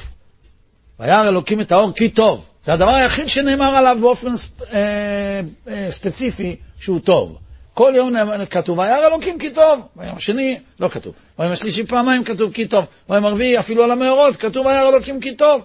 [1.01, 2.44] וירא אלוקים את האור כי טוב.
[2.62, 7.38] זה הדבר היחיד שנאמר עליו באופן ספ, אה, אה, ספציפי שהוא טוב.
[7.75, 8.14] כל יום
[8.51, 9.81] כתוב, וירא אלוקים כי טוב.
[9.97, 11.14] ביום השני לא כתוב.
[11.38, 12.85] ביום השלישי פעמיים כתוב כי טוב.
[13.09, 15.62] ביום הרביעי אפילו על המאורות כתוב וירא אלוקים כי טוב.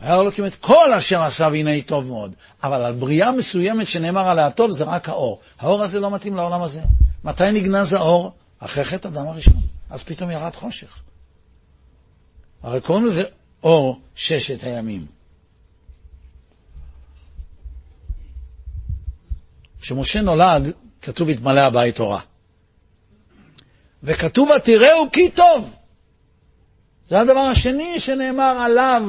[0.00, 2.34] וירא אלוקים את כל אשר עשה והנה טוב מאוד.
[2.62, 5.40] אבל על בריאה מסוימת שנאמר עליה טוב זה רק האור.
[5.60, 6.80] האור הזה לא מתאים לעולם הזה.
[7.24, 8.32] מתי נגנז האור?
[8.58, 9.60] אחרי חטא אדם הראשון.
[9.92, 10.98] אז פתאום ירד חושך.
[12.62, 13.24] הרי קוראים לזה
[13.62, 15.06] אור ששת הימים.
[19.80, 22.20] כשמשה נולד, כתוב התמלא הבית תורה.
[24.02, 25.70] וכתוב ותראהו כי טוב.
[27.04, 29.02] זה הדבר השני שנאמר עליו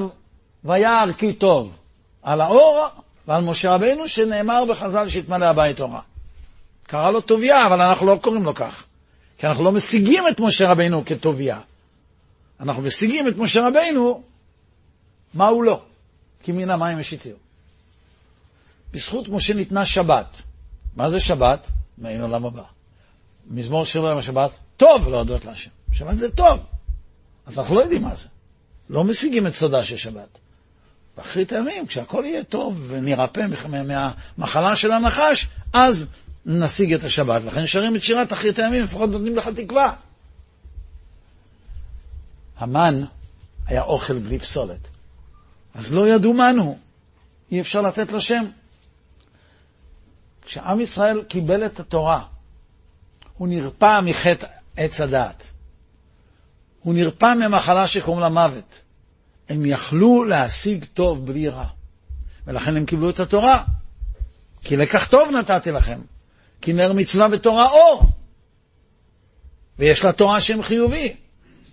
[0.64, 1.76] וירא כי טוב.
[2.22, 2.88] על האור
[3.28, 6.02] ועל משה רבנו שנאמר בחז"ל שהתמלא הבית תורה.
[6.88, 8.84] קרא לו טוביה, אבל אנחנו לא קוראים לו כך.
[9.44, 11.60] כי אנחנו לא משיגים את משה רבנו כטוביה.
[12.60, 14.24] אנחנו משיגים את משה רבנו,
[15.34, 15.82] מה הוא לא?
[16.44, 17.38] כי מן המים השיתיהו.
[18.94, 20.42] בזכות משה ניתנה שבת.
[20.96, 21.68] מה זה שבת?
[21.98, 22.64] מעין עולם הבא.
[23.48, 25.72] מזמור שיר להם השבת, טוב להודות להשם.
[25.92, 26.60] שבת זה טוב.
[27.46, 28.28] אז אנחנו לא יודעים מה זה.
[28.90, 30.38] לא משיגים את סודה של שבת.
[31.18, 33.48] באחרית הימים, כשהכול יהיה טוב ונרפא
[33.84, 36.10] מהמחלה של הנחש, אז
[36.46, 37.44] נשיג את השבת.
[37.44, 39.94] לכן שרים את שירת אחרית הימים, לפחות נותנים לך תקווה.
[42.58, 43.04] המן
[43.68, 44.88] היה אוכל בלי פסולת.
[45.74, 46.78] אז לא ידעו מנו,
[47.52, 48.44] אי אפשר לתת לו שם.
[50.42, 52.24] כשעם ישראל קיבל את התורה,
[53.38, 55.44] הוא נרפא מחטא עץ הדעת.
[56.80, 58.80] הוא נרפא ממחלה שקוראים לה מוות.
[59.50, 61.68] הם יכלו להשיג טוב בלי רע.
[62.48, 63.64] ולכן הם קיבלו את התורה.
[64.62, 66.00] כי לקח טוב נתתי לכם.
[66.64, 68.04] כי נר מצווה ותורה אור.
[69.80, 71.16] ויש לה תורה שם חיובי.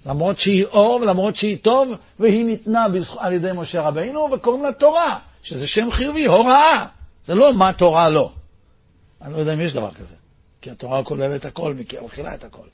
[0.06, 2.86] למרות שהיא אור ולמרות שהיא טוב, והיא ניתנה
[3.18, 6.86] על ידי משה רבינו, וקוראים לה תורה, שזה שם חיובי, הוראה.
[7.24, 8.32] זה לא מה תורה לא.
[9.22, 10.14] אני לא יודע אם יש דבר כזה,
[10.60, 12.66] כי התורה כוללת הכל, כי היא מכילה את הכל.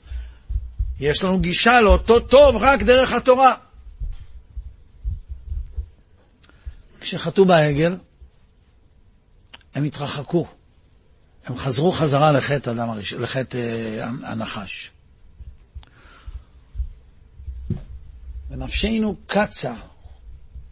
[0.99, 3.55] יש לנו גישה לאותו טוב רק דרך התורה.
[6.99, 7.95] כשחטאו בעגל,
[9.75, 10.47] הם התרחקו.
[11.47, 12.69] הם חזרו חזרה לחטא,
[13.19, 14.91] לחטא אה, הנחש.
[18.49, 19.73] ונפשנו קצה,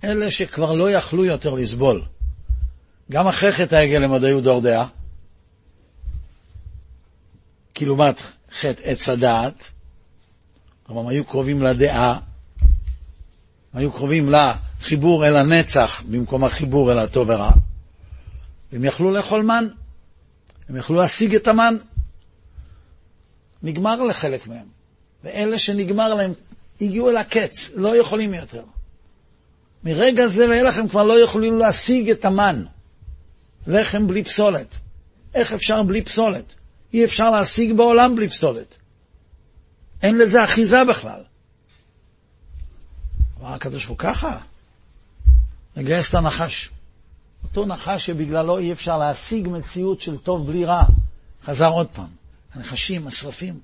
[0.04, 2.06] אלה שכבר לא יכלו יותר לסבול.
[3.12, 4.88] גם אחרי חטא העגל הם עוד היו דור דעה,
[7.74, 8.22] כי לעומת
[8.60, 9.72] חטא עץ הדעת,
[10.90, 12.20] אבל הם היו קרובים לדעה,
[13.74, 17.52] הם היו קרובים לחיבור אל הנצח במקום החיבור אל הטוב ורע,
[18.72, 19.68] והם יכלו לאכול מן,
[20.70, 21.78] הם יכלו להשיג את המן.
[23.64, 24.68] נגמר לחלק מהם,
[25.24, 26.34] ואלה שנגמר להם
[26.82, 28.64] הגיעו אל הקץ, לא יכולים יותר.
[29.84, 32.66] מרגע זה ואילך הם כבר לא יכולים להשיג את המן.
[33.68, 34.76] לחם בלי פסולת.
[35.34, 36.56] איך אפשר בלי פסולת?
[36.94, 38.78] אי אפשר להשיג בעולם בלי פסולת.
[40.02, 41.24] אין לזה אחיזה בכלל.
[43.40, 44.38] אמר הקדוש ברוך הוא ככה,
[45.76, 46.70] לגייס את הנחש.
[47.46, 50.84] אותו נחש שבגללו אי אפשר להשיג מציאות של טוב בלי רע.
[51.44, 52.10] חזר עוד פעם.
[52.54, 53.60] הנחשים, השרפים.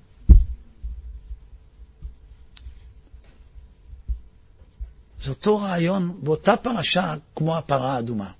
[5.20, 8.30] זה אותו רעיון באותה פרשה כמו הפרה האדומה.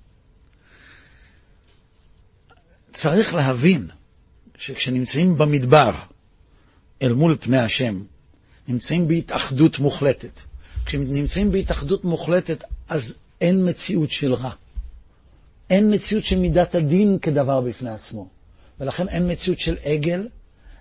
[2.93, 3.87] צריך להבין
[4.57, 5.91] שכשנמצאים במדבר
[7.01, 8.03] אל מול פני השם,
[8.67, 10.41] נמצאים בהתאחדות מוחלטת.
[10.85, 14.51] כשנמצאים בהתאחדות מוחלטת, אז אין מציאות של רע.
[15.73, 18.27] אין מציאות של מידת הדין כדבר בפני עצמו.
[18.79, 20.27] ולכן אין מציאות של עגל,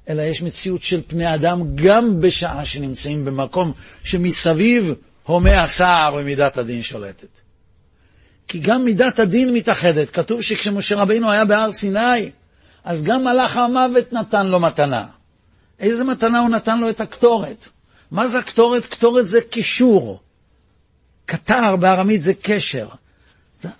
[0.08, 3.72] אלא יש מציאות של פני אדם גם בשעה שנמצאים במקום
[4.04, 4.92] שמסביב
[5.26, 7.40] הומה הסער ומידת הדין שולטת.
[8.48, 10.10] כי גם מידת הדין מתאחדת.
[10.10, 12.30] כתוב שכשמשה רבינו היה בהר סיני,
[12.84, 15.06] אז גם מלאך המוות נתן לו מתנה.
[15.80, 16.90] איזה מתנה הוא נתן לו?
[16.90, 17.66] את הקטורת.
[18.10, 18.86] מה זה הקטורת?
[18.86, 20.20] קטורת זה קישור.
[21.26, 22.88] קטר בארמית זה קשר.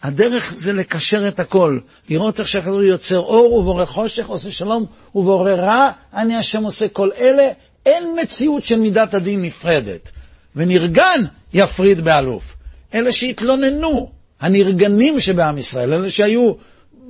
[0.02, 1.78] הדרך זה לקשר את הכל,
[2.08, 7.10] לראות איך שהכדור יוצר אור ובורא חושך, עושה שלום ובורא רע, אני השם עושה כל
[7.18, 7.48] אלה,
[7.86, 10.10] אין מציאות של מידת הדין נפרדת.
[10.56, 11.24] ונרגן
[11.54, 12.56] יפריד באלוף.
[12.94, 14.10] אלה שהתלוננו,
[14.40, 16.54] הנרגנים שבעם ישראל, אלה שהיו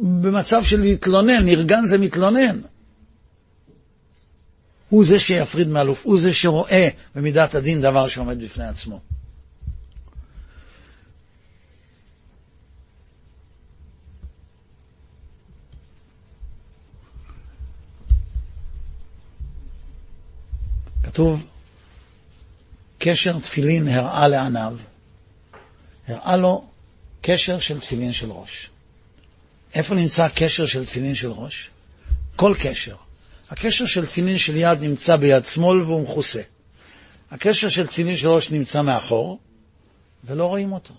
[0.00, 2.60] במצב של להתלונן, נרגן זה מתלונן.
[4.88, 9.00] הוא זה שיפריד מאלוף, הוא זה שרואה במידת הדין דבר שעומד בפני עצמו.
[21.12, 21.46] כתוב,
[22.98, 24.76] קשר תפילין הראה לעניו,
[26.08, 26.64] הראה לו
[27.22, 28.70] קשר של תפילין של ראש.
[29.74, 31.70] איפה נמצא הקשר של תפילין של ראש?
[32.36, 32.96] כל קשר.
[33.50, 36.42] הקשר של תפילין של יד נמצא ביד שמאל והוא מכוסה.
[37.30, 39.38] הקשר של תפילין של ראש נמצא מאחור,
[40.24, 40.94] ולא רואים אותו.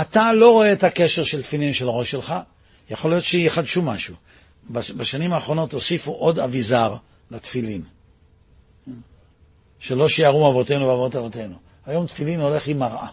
[0.00, 2.34] אתה לא רואה את הקשר של תפילין של הראש שלך,
[2.90, 4.14] יכול להיות שיחדשו משהו.
[4.70, 6.96] בשנים האחרונות הוסיפו עוד אביזר
[7.30, 7.82] לתפילין.
[9.78, 11.56] שלא שיערו אבותינו ואבות אבותינו.
[11.86, 13.08] היום תפילין הולך עם מראה.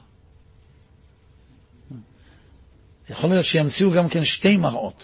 [3.09, 5.03] יכול להיות שימציאו גם כן שתי מראות,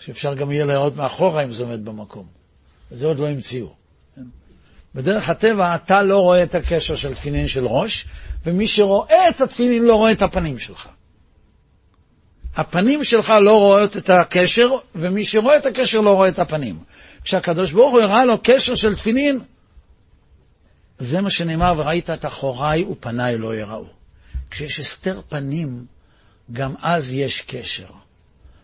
[0.00, 2.26] שאפשר גם יהיה לראות מאחורה אם זה עומד במקום.
[2.90, 3.74] זה עוד לא המציאו.
[4.94, 8.06] בדרך הטבע אתה לא רואה את הקשר של תפילין של ראש,
[8.44, 10.88] ומי שרואה את התפילין לא רואה את הפנים שלך.
[12.56, 16.78] הפנים שלך לא רואות את הקשר, ומי שרואה את הקשר לא רואה את הפנים.
[17.26, 19.40] כשהקדוש ברוך הוא הראה לו קשר של תפילין,
[20.98, 23.86] זה מה שנאמר, וראית את אחוריי ופניי לא יראו.
[24.50, 25.86] כשיש הסתר פנים,
[26.52, 27.86] גם אז יש קשר.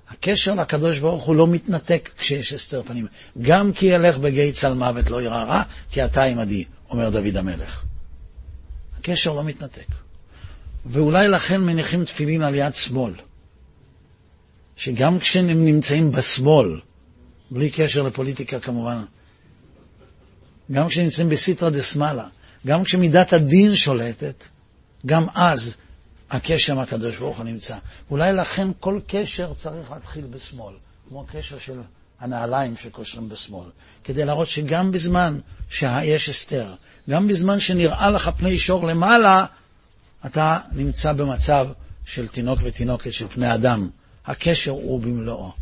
[0.08, 3.06] הקשר לקדוש ברוך הוא לא מתנתק כשיש הסתר פנים.
[3.40, 7.82] גם כי ילך בגיא צל מוות לא ירא רע, כי אתה עמדי, אומר דוד המלך.
[8.98, 9.86] הקשר לא מתנתק.
[10.86, 13.14] ואולי לכן מניחים תפילין על יד שמאל.
[14.76, 16.80] שגם כשהם נמצאים בשמאל,
[17.52, 19.04] בלי קשר לפוליטיקה כמובן,
[20.72, 22.28] גם כשהם נמצאים בסיטרא דה שמאלה,
[22.66, 24.44] גם כשמידת הדין שולטת,
[25.06, 25.76] גם אז
[26.30, 27.76] הקשר עם הקדוש ברוך הוא נמצא.
[28.10, 30.74] אולי לכן כל קשר צריך להתחיל בשמאל,
[31.08, 31.80] כמו הקשר של
[32.20, 33.68] הנעליים שקושרים בשמאל,
[34.04, 35.38] כדי להראות שגם בזמן
[35.70, 36.74] שיש הסתר,
[37.10, 39.46] גם בזמן שנראה לך פני שור למעלה,
[40.26, 41.68] אתה נמצא במצב
[42.04, 43.88] של תינוק ותינוקת, של פני אדם.
[44.26, 45.52] הקשר הוא במלואו.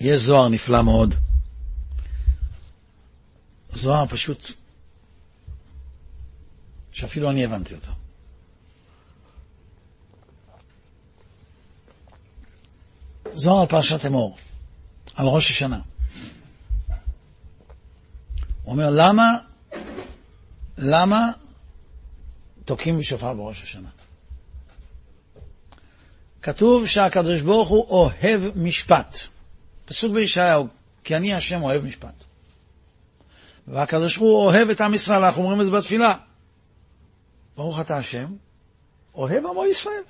[0.00, 1.14] יש זוהר נפלא מאוד.
[3.72, 4.50] זוהר פשוט
[6.92, 7.92] שאפילו אני הבנתי אותו.
[13.34, 14.36] זוהר על פרשת אמור,
[15.14, 15.80] על ראש השנה.
[18.62, 19.38] הוא אומר, למה,
[20.78, 21.30] למה
[22.64, 23.88] תוקעים בשופר בראש השנה?
[26.42, 29.18] כתוב שהקדוש ברוך הוא אוהב משפט.
[29.86, 30.66] פסוק בישעיהו,
[31.04, 32.24] כי אני השם אוהב משפט.
[33.68, 36.14] והקדוש ברוך הוא אוהב את עם ישראל, אנחנו אומרים את זה בתפילה.
[37.56, 38.26] ברוך אתה השם,
[39.14, 40.02] אוהב עמו ישראל.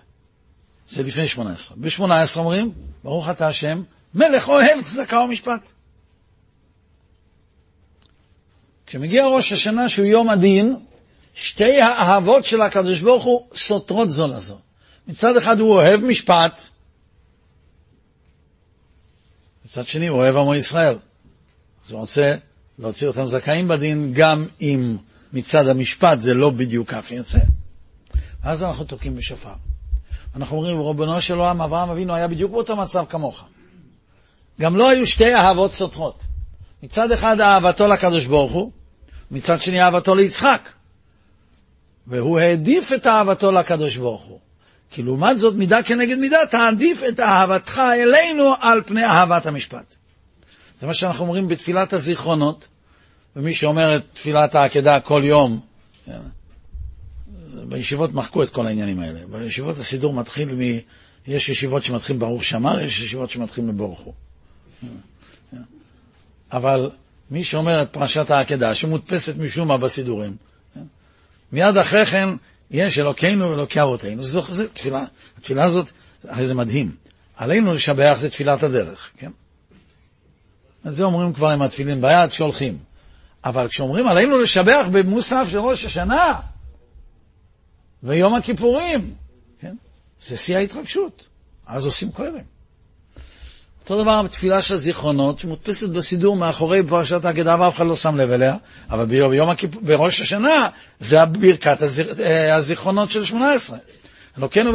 [0.89, 1.77] זה לפני שמונה עשרה.
[1.81, 2.73] בשמונה עשרה אומרים,
[3.05, 3.83] ברוך אתה השם,
[4.15, 5.61] מלך אוהב צדקה ומשפט.
[8.87, 10.77] כשמגיע ראש השנה שהוא יום הדין,
[11.35, 14.59] שתי האהבות של הקדוש ברוך הוא סותרות זו לזו.
[15.09, 16.69] מצד אחד הוא אוהב משפט,
[19.67, 20.97] מצד שני הוא אוהב עמו ישראל.
[21.85, 22.35] אז הוא רוצה
[22.79, 24.97] להוציא אותם זכאים בדין גם אם
[25.33, 27.39] מצד המשפט זה לא בדיוק כך יוצא.
[28.45, 29.53] ואז אנחנו תוקעים בשופר.
[30.37, 33.45] אנחנו אומרים, רבנו של עולם, אברהם אבינו היה בדיוק באותו מצב כמוך.
[34.61, 36.25] גם לא היו שתי אהבות סותרות.
[36.83, 38.71] מצד אחד אהבתו לקדוש ברוך הוא,
[39.31, 40.69] מצד שני אהבתו ליצחק.
[42.07, 44.39] והוא העדיף את אהבתו לקדוש ברוך הוא.
[44.91, 49.95] כי לעומת זאת, מידה כנגד מידה, תעדיף את אהבתך אלינו על פני אהבת המשפט.
[50.81, 52.69] זה מה שאנחנו אומרים בתפילת הזיכרונות,
[53.37, 55.61] ומי שאומר את תפילת העקדה כל יום,
[56.07, 56.21] כן,
[57.69, 59.21] בישיבות מחקו את כל העניינים האלה.
[59.31, 60.61] בישיבות הסידור מתחיל מ...
[61.27, 64.15] יש ישיבות שמתחיל ברוך שמר, יש ישיבות שמתחיל מבורך הוא.
[66.53, 66.91] אבל
[67.31, 70.37] מי שאומר את פרשת העקדה, שמודפסת משום מה בסידורים,
[70.75, 70.81] כן,
[71.53, 72.29] מיד אחרי כן
[72.71, 74.23] יש אלוקינו ואלוקי אבותינו.
[74.23, 75.05] זו, זו תפילה,
[75.39, 75.91] התפילה הזאת,
[76.25, 76.97] הרי זה מדהים.
[77.37, 79.31] עלינו לשבח זה תפילת הדרך, כן?
[80.85, 82.79] אז זה אומרים כבר עם התפילין ביד שהולכים.
[83.45, 86.41] אבל כשאומרים עלינו לשבח במוסף של ראש השנה
[88.03, 89.15] ויום הכיפורים,
[89.61, 89.77] כן?
[90.23, 91.27] זה שיא ההתרגשות.
[91.67, 92.56] אז עושים כהנים.
[93.91, 98.31] אותו דבר בתפילה של הזיכרונות, שמודפסת בסידור מאחורי פרשת ההגדה ואף אחד לא שם לב
[98.31, 98.57] אליה,
[98.91, 99.71] אבל ביום, ביום הכיפ...
[99.83, 100.69] בראש השנה
[101.01, 101.79] זה ברכת
[102.21, 103.79] אה, הזיכרונות של שמונה עשרה.
[104.39, 104.73] אלוקינו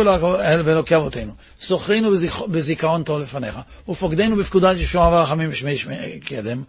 [0.65, 2.11] ואלוקי אבותינו, זוכרינו
[2.47, 3.59] בזיכרון טוב לפניך,
[3.89, 5.77] ופוקדנו בפקודת ישועה ורחמים ושמי
[6.25, 6.63] קדם,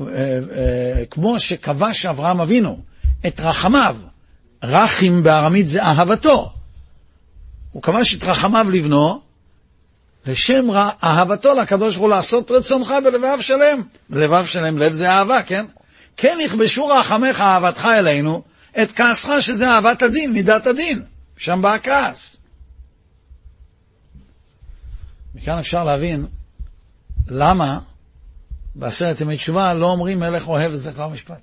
[0.00, 2.78] אה, אה, כמו שכבש אברהם אבינו
[3.26, 3.96] את רחמיו,
[4.62, 6.52] רחים בארמית זה אהבתו.
[7.72, 9.31] הוא כבש את רחמיו לבנו,
[10.26, 13.82] לשם רע, אהבתו לקדוש ברוך הוא לעשות רצונך בלבב שלם.
[14.10, 15.66] לבב שלם, לב זה אהבה, כן?
[16.16, 18.42] כן יכבשו רחמך אהבתך אלינו,
[18.82, 21.02] את כעסך שזה אהבת הדין, מידת הדין.
[21.36, 22.36] שם בא הכעס.
[25.34, 26.26] מכאן אפשר להבין
[27.28, 27.78] למה
[28.74, 31.40] בעשרת ימי תשובה לא אומרים מלך אוהב את זה כבר משפט.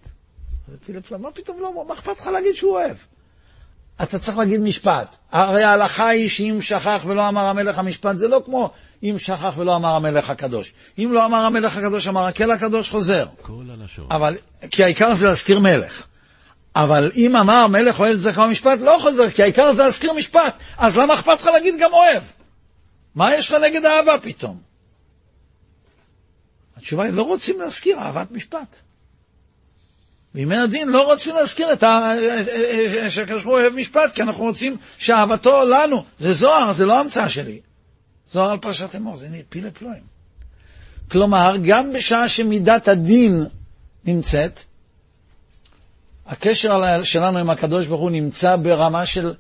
[1.20, 2.98] מה פתאום לא, מה אכפת לך להגיד שהוא אוהב?
[4.04, 5.16] אתה צריך להגיד משפט.
[5.32, 8.72] הרי ההלכה היא שאם שכח ולא אמר המלך המשפט, זה לא כמו
[9.04, 10.74] אם שכח ולא אמר המלך הקדוש.
[11.00, 13.26] אם לא אמר המלך הקדוש, אמר הקל הקדוש חוזר.
[14.12, 14.38] אבל,
[14.72, 16.04] כי העיקר זה להזכיר מלך.
[16.76, 20.14] אבל אם אמר מלך אוהב את זה כמו משפט, לא חוזר, כי העיקר זה להזכיר
[20.14, 20.58] משפט.
[20.78, 22.24] אז למה אכפת לך להגיד גם אוהב?
[23.16, 24.58] מה יש לך נגד אהבה פתאום?
[26.78, 28.76] התשובה היא, לא רוצים להזכיר אהבת משפט.
[30.34, 32.14] בימי הדין לא רוצים להזכיר את ה...
[33.10, 36.04] שהקדוש ברוך הוא אוהב משפט, כי אנחנו רוצים שאהבתו לנו.
[36.20, 37.60] זה זוהר, זה לא המצאה שלי.
[38.28, 40.04] זוהר על פרשת אמור, זה פילי פלואים.
[41.12, 43.46] כלומר, גם בשעה שמידת הדין
[44.06, 44.64] נמצאת,
[46.26, 49.34] הקשר שלנו עם הקדוש ברוך הוא נמצא ברמה של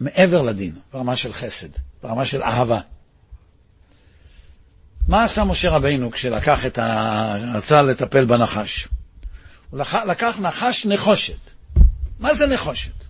[0.00, 1.68] מעבר לדין, ברמה של חסד,
[2.02, 2.80] ברמה של אהבה.
[5.08, 7.36] מה עשה משה רבינו כשלקח את ה...
[7.54, 8.88] רצה לטפל בנחש?
[10.06, 11.38] לקח נחש נחושת.
[12.20, 13.04] מה זה נחושת?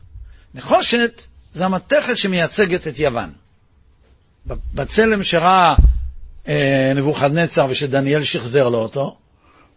[0.54, 3.32] נחושת זה המתכת שמייצגת את יוון.
[4.46, 5.74] בצלם שראה
[6.48, 9.16] אה, נבוכדנצר ושדניאל שחזר לו אותו,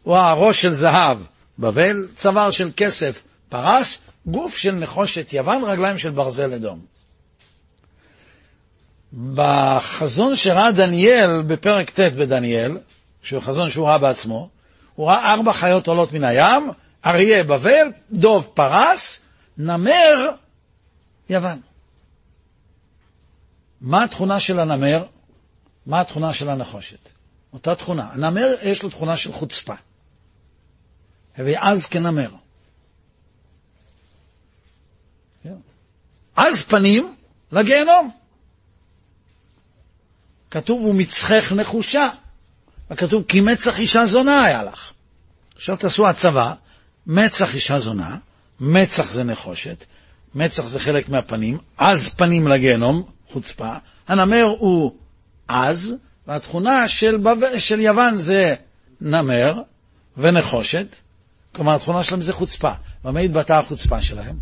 [0.04, 1.18] הוא הראש של זהב
[1.60, 6.80] בבל, צוואר של כסף פרס, גוף של נחושת יוון, רגליים של ברזל אדום.
[9.34, 12.78] בחזון שראה דניאל בפרק ט' בדניאל,
[13.24, 14.50] שהוא חזון שהוא ראה בעצמו,
[14.98, 16.70] הוא ראה ארבע חיות עולות מן הים,
[17.06, 19.22] אריה בבל, דוב פרס,
[19.58, 20.30] נמר
[21.30, 21.62] יוון.
[23.82, 25.06] מה התכונה של הנמר?
[25.86, 27.10] מה התכונה של הנחושת?
[27.54, 28.10] אותה תכונה.
[28.12, 29.74] הנמר יש לו תכונה של חוצפה.
[31.38, 32.30] ויעז כנמר.
[36.36, 37.16] אז פנים
[37.52, 38.10] לגיהנום.
[40.52, 42.10] כתוב, הוא מצחך נחושה.
[42.92, 44.92] וכתוב, כי מצח אישה זונה היה לך.
[45.56, 46.54] עכשיו תעשו הצבה,
[47.08, 48.18] מצח אישה זונה,
[48.60, 49.86] מצח זה נחושת,
[50.36, 53.74] מצח זה חלק מהפנים, אז פנים לגיהנום, חוצפה,
[54.08, 54.96] הנמר הוא
[55.48, 55.96] עז,
[56.28, 57.58] והתכונה של, בב...
[57.58, 58.56] של יוון זה
[59.02, 59.62] נמר
[60.18, 60.96] ונחושת,
[61.56, 62.72] כלומר התכונה שלהם זה חוצפה.
[63.04, 64.38] במה התבטאה החוצפה שלהם?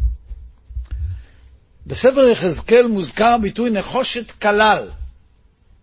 [1.87, 4.87] בספר יחזקאל מוזכר הביטוי נחושת כלל.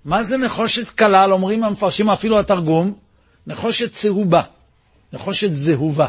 [0.05, 1.33] מה זה נחושת כלל?
[1.33, 2.99] אומרים המפרשים אפילו התרגום,
[3.47, 4.43] נחושת צהובה,
[5.13, 6.07] נחושת זהובה.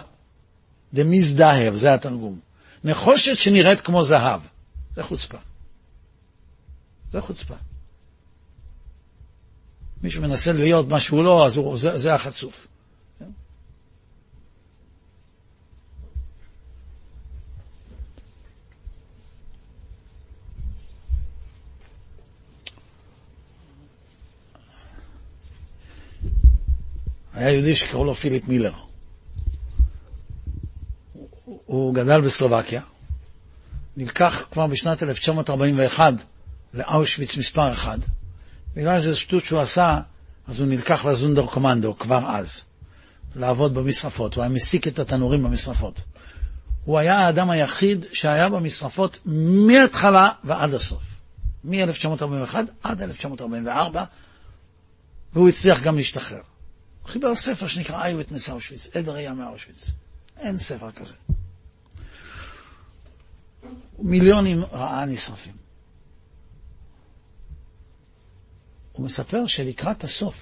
[0.93, 2.39] דמזדהב, זה התרגום.
[2.83, 4.41] נחושת שנראית כמו זהב,
[4.95, 5.37] זה חוצפה.
[7.11, 7.55] זה חוצפה.
[10.03, 12.67] מי שמנסה להיות מה שהוא לא, אז הוא, זה, זה החצוף.
[27.33, 28.73] היה יהודי שקראו לו פיליפ מילר.
[31.65, 32.81] הוא גדל בסלובקיה,
[33.97, 36.13] נלקח כבר בשנת 1941
[36.73, 37.97] לאושוויץ מספר אחד.
[38.75, 39.99] בגלל שזה שטות שהוא עשה,
[40.47, 42.63] אז הוא נלקח לזונדר קומנדו כבר אז,
[43.35, 44.35] לעבוד במשרפות.
[44.35, 46.01] הוא היה מסיק את התנורים במשרפות.
[46.85, 51.03] הוא היה האדם היחיד שהיה במשרפות מההתחלה ועד הסוף.
[51.63, 54.03] מ-1941 עד 1944,
[55.33, 56.41] והוא הצליח גם להשתחרר.
[57.03, 59.91] הוא חיבר ספר שנקרא Eyewitness Auschwitz, עד ראייה מאושוויץ.
[60.37, 61.13] אין ספר כזה.
[63.99, 65.53] מיליונים רעה נשרפים.
[68.91, 70.35] הוא מספר שלקראת הסוף,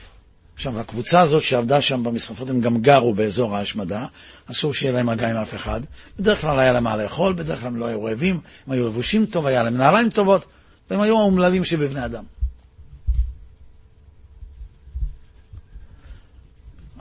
[0.55, 4.05] עכשיו, הקבוצה הזאת שעבדה שם במשרפות, הם גם גרו באזור ההשמדה,
[4.51, 5.81] אסור שיהיה להם מגע עם אף אחד.
[6.19, 9.25] בדרך כלל היה להם מה לאכול, בדרך כלל הם לא היו רעבים, הם היו לבושים
[9.25, 10.45] טוב, היה להם נעליים טובות,
[10.89, 12.23] והם היו האומללים שבבני אדם.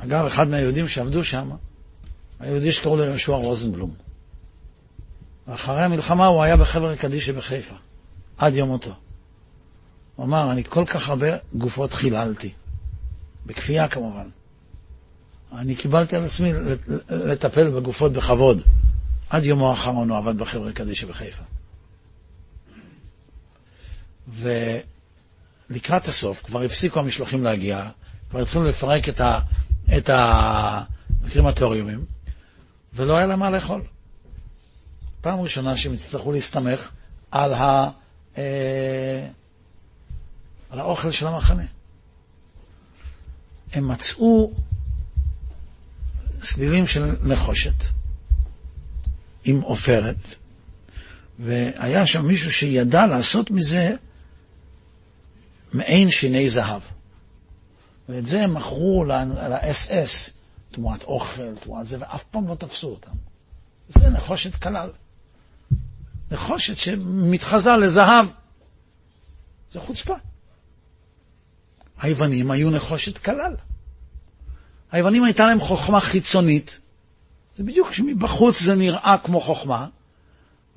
[0.04, 1.50] אגב, אחד מהיהודים שעבדו שם,
[2.40, 3.94] היהודי שקראו לו יהושע רוזנבלום.
[5.48, 7.74] ואחרי המלחמה הוא היה בחבר קדישא בחיפה,
[8.38, 8.94] עד יום מותו.
[10.16, 12.52] הוא אמר, אני כל כך הרבה גופות חיללתי,
[13.46, 14.28] בכפייה כמובן.
[15.52, 16.52] אני קיבלתי על עצמי
[17.10, 18.62] לטפל בגופות בכבוד.
[19.30, 21.42] עד יומו האחרון הוא עבד בחברה קדישא בחיפה.
[25.68, 27.88] ולקראת הסוף כבר הפסיקו המשלוחים להגיע,
[28.30, 29.20] כבר התחילו לפרק את,
[29.96, 32.04] את הקרימטוריומים,
[32.94, 33.82] ולא היה להם מה לאכול.
[35.20, 36.90] פעם ראשונה שהם יצטרכו להסתמך
[37.30, 37.90] על, ה,
[38.38, 39.26] אה,
[40.70, 41.64] על האוכל של המחנה.
[43.72, 44.52] הם מצאו
[46.42, 47.84] סלילים של נחושת
[49.44, 50.34] עם עופרת,
[51.38, 53.94] והיה שם מישהו שידע לעשות מזה
[55.72, 56.82] מעין שיני זהב.
[58.10, 60.30] ואת זה הם מכרו ל-SS
[60.70, 63.10] תמורת אוכל, תמורת זה, ואף פעם לא תפסו אותם.
[63.88, 64.90] זה נחושת כלל.
[66.30, 68.26] נחושת שמתחזה לזהב.
[69.70, 70.14] זה חוצפה.
[72.00, 73.56] היוונים היו נחושת כלל.
[74.92, 76.78] היוונים הייתה להם חוכמה חיצונית,
[77.56, 79.86] זה בדיוק כשמבחוץ זה נראה כמו חוכמה,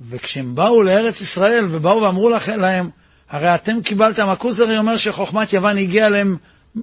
[0.00, 2.90] וכשהם באו לארץ ישראל ובאו ואמרו להם,
[3.28, 6.36] הרי אתם קיבלתם, הכוזרי אומר שחוכמת יוון הגיעה להם,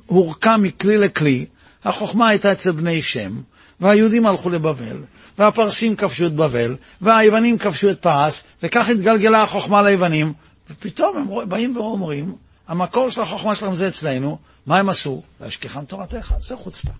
[0.05, 1.45] הורקה מכלי לכלי,
[1.83, 3.41] החוכמה הייתה אצל בני שם,
[3.79, 5.03] והיהודים הלכו לבבל,
[5.37, 10.33] והפרסים כבשו את בבל, והיוונים כבשו את פרס, וכך התגלגלה החוכמה ליוונים,
[10.69, 12.35] ופתאום הם באים ואומרים,
[12.67, 15.21] המקור של החוכמה שלהם זה אצלנו, מה הם עשו?
[15.41, 16.91] להשכיחם תורתך, זה חוצפה.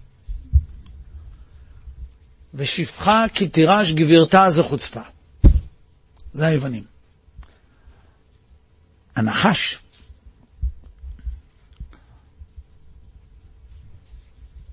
[2.54, 5.02] ושפחה כי תירש גבירתה זה חוצפה.
[6.34, 6.84] זה היוונים.
[9.16, 9.80] הנחש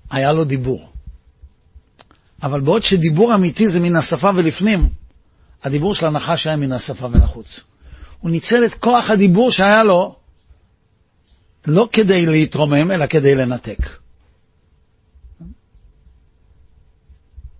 [0.09, 0.89] היה לו דיבור.
[2.43, 4.89] אבל בעוד שדיבור אמיתי זה מן השפה ולפנים,
[5.63, 7.59] הדיבור של הנחש היה מן השפה ולחוץ.
[8.19, 10.15] הוא ניצל את כוח הדיבור שהיה לו
[11.67, 13.89] לא כדי להתרומם, אלא כדי לנתק.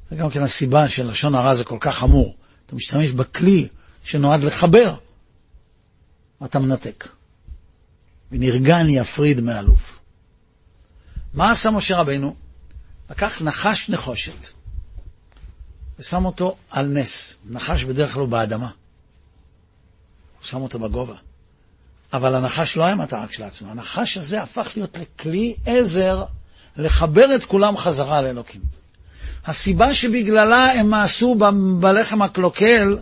[0.09, 2.35] זה גם כן הסיבה שלשון הרע זה כל כך חמור.
[2.65, 3.67] אתה משתמש בכלי
[4.03, 4.95] שנועד לחבר,
[6.41, 7.07] ואתה מנתק.
[8.31, 9.98] ונרגני יפריד מאלוף.
[11.34, 12.36] מה עשה משה רבנו?
[13.09, 14.47] לקח נחש נחושת
[15.99, 17.36] ושם אותו על נס.
[17.49, 18.67] נחש בדרך כלל הוא באדמה.
[18.67, 21.15] הוא שם אותו בגובה.
[22.13, 23.71] אבל הנחש לא היה מטרה כשלעצמו.
[23.71, 26.23] הנחש הזה הפך להיות לכלי עזר
[26.77, 28.61] לחבר את כולם חזרה לאלוקים.
[29.45, 31.36] הסיבה שבגללה הם מעשו
[31.80, 32.97] בלחם הקלוקל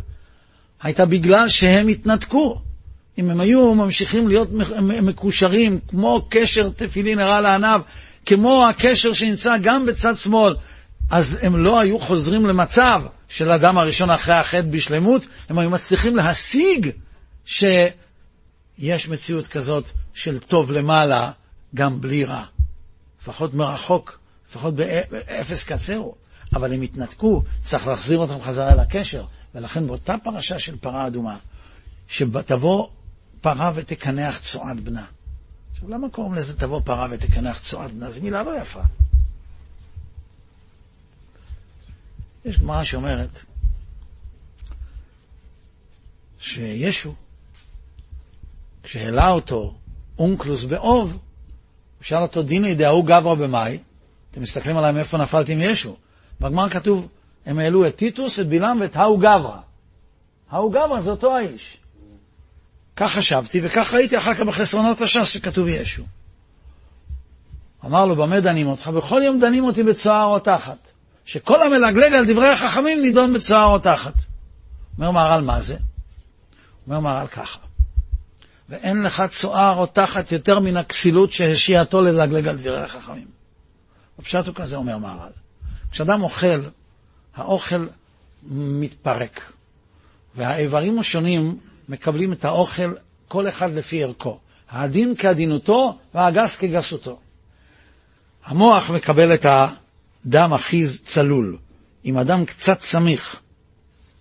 [0.84, 2.62] הייתה בגלל שהם התנתקו.
[3.18, 4.50] אם הם היו ממשיכים להיות
[5.02, 7.82] מקושרים, כמו קשר תפילין הרע לענב,
[8.28, 10.56] כמו הקשר שנמצא גם בצד שמאל,
[11.10, 16.16] אז הם לא היו חוזרים למצב של אדם הראשון אחרי החטא בשלמות, הם היו מצליחים
[16.16, 16.90] להשיג
[17.46, 21.32] שיש מציאות כזאת של טוב למעלה,
[21.76, 22.44] גם בלי רע.
[23.22, 24.20] לפחות מרחוק,
[24.50, 26.16] לפחות באפס קצרו.
[26.56, 29.24] אבל הם התנתקו, צריך להחזיר אותם חזרה לקשר.
[29.56, 31.38] ולכן באותה פרשה של פרה אדומה,
[32.08, 32.88] שתבוא
[33.42, 35.06] פרה ותקנח צועד בנה.
[35.78, 38.12] עכשיו, למה קוראים לזה תבוא פרה ותקנח צועד בנה?
[38.12, 38.82] זו מילה לא יפה.
[42.46, 43.44] יש גמרא שאומרת
[46.40, 47.14] שישו,
[48.84, 49.76] כשהעלה אותו
[50.20, 51.20] אונקלוס באוב, הוא
[52.02, 53.80] שאל אותו, דיני דהוא גברא במאי,
[54.32, 55.96] אתם מסתכלים עליי מאיפה נפלתי עם ישו.
[56.42, 57.08] בגמר כתוב,
[57.46, 59.58] הם העלו את טיטוס, את בלעם ואת האו גברא.
[60.50, 61.78] האו גברא זה אותו האיש.
[62.98, 66.04] כך חשבתי, וכך ראיתי אחר כך בחסרונות הש"ס שכתוב ישו.
[67.86, 68.88] אמר לו, במה דנים אותך?
[68.88, 70.90] בכל יום דנים אותי בצוהר או תחת.
[71.26, 74.14] שכל המלגלג על דברי החכמים נידון בצוהר או תחת.
[74.98, 75.78] אומר מהר"ל, מה זה?
[76.88, 77.60] אומר מהר"ל ככה,
[78.70, 83.28] ואין לך צוהר או תחת יותר מן הכסילות שהשייעתו ללגלג על דברי החכמים.
[84.20, 85.32] הפשט הוא כזה, אומר מהר"ל.
[85.92, 86.62] כשאדם אוכל,
[87.36, 87.88] האוכל
[88.52, 89.52] מתפרק,
[90.36, 91.60] והאיברים השונים
[91.90, 92.94] מקבלים את האוכל,
[93.28, 94.40] כל אחד לפי ערכו.
[94.70, 97.20] העדין כעדינותו והגס כגסותו.
[98.46, 101.58] המוח מקבל את הדם הכי צלול.
[102.06, 103.40] אם אדם קצת סמיך,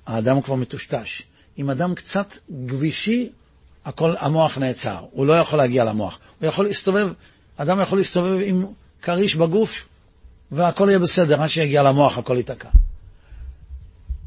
[0.07, 1.23] האדם כבר מטושטש.
[1.59, 2.35] אם אדם קצת
[2.67, 3.31] גבישי,
[3.85, 5.05] הכל, המוח נעצר.
[5.11, 6.19] הוא לא יכול להגיע למוח.
[6.41, 7.09] הוא יכול להסתובב,
[7.57, 8.67] אדם יכול להסתובב עם
[9.03, 9.87] כריש בגוף,
[10.51, 12.69] והכל יהיה בסדר, עד שיגיע למוח הכל ייתקע.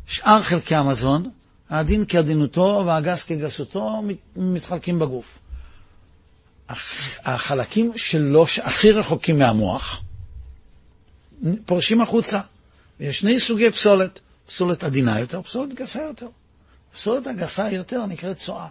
[0.05, 1.29] שאר חלקי המזון,
[1.69, 4.03] הדין כעדינותו והגס כגסותו,
[4.35, 5.39] מתחלקים בגוף.
[7.25, 10.03] החלקים שלו, הכי רחוקים מהמוח,
[11.65, 12.39] פורשים החוצה.
[12.99, 16.27] ויש שני סוגי פסולת, פסולת עדינה יותר, פסולת גסה יותר.
[16.93, 18.67] פסולת הגסה יותר נקראת צואה.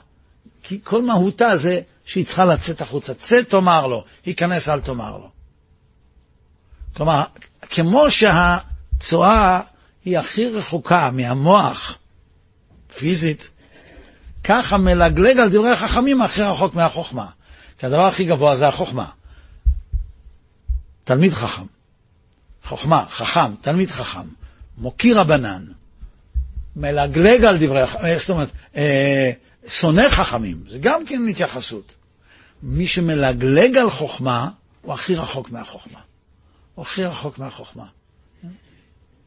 [0.63, 3.15] כי כל מהותה זה שהיא צריכה לצאת החוצה.
[3.15, 5.31] צא תאמר לו, היכנס אל תאמר לו.
[6.97, 7.23] כלומר,
[7.71, 9.61] כמו שהצואה
[10.05, 11.99] היא הכי רחוקה מהמוח,
[12.97, 13.49] פיזית,
[14.45, 17.27] ככה מלגלג על דברי החכמים הכי רחוק מהחוכמה.
[17.79, 19.07] כי הדבר הכי גבוה זה החוכמה.
[21.05, 21.65] תלמיד חכם,
[22.65, 24.29] חוכמה, חכם, תלמיד חכם,
[24.79, 25.65] מוקיר רבנן,
[26.77, 29.31] מלגלג על דברי, אה, זאת אומרת, אה,
[29.69, 31.93] שונא חכמים, זה גם כן התייחסות.
[32.63, 34.51] מי שמלגלג על חוכמה,
[34.83, 36.01] הוא הכי רחוק מהחוכמה.
[36.75, 37.87] הוא הכי רחוק מהחוכמה.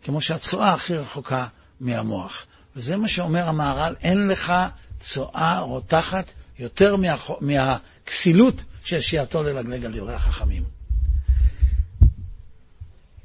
[0.04, 1.48] כמו שהצואה הכי רחוקה
[1.80, 2.46] מהמוח.
[2.76, 4.54] וזה מה שאומר המהר"ל, אין לך
[5.00, 6.96] צואה רותחת יותר
[7.42, 10.64] מהכסילות של שעתו ללגלג על דברי החכמים.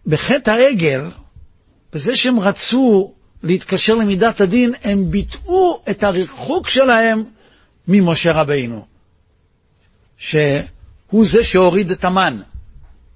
[0.07, 1.11] בחטא העגל,
[1.93, 7.25] בזה שהם רצו להתקשר למידת הדין, הם ביטאו את הריחוק שלהם
[7.89, 8.87] ממשה רבינו,
[10.17, 12.41] שהוא זה שהוריד את המן,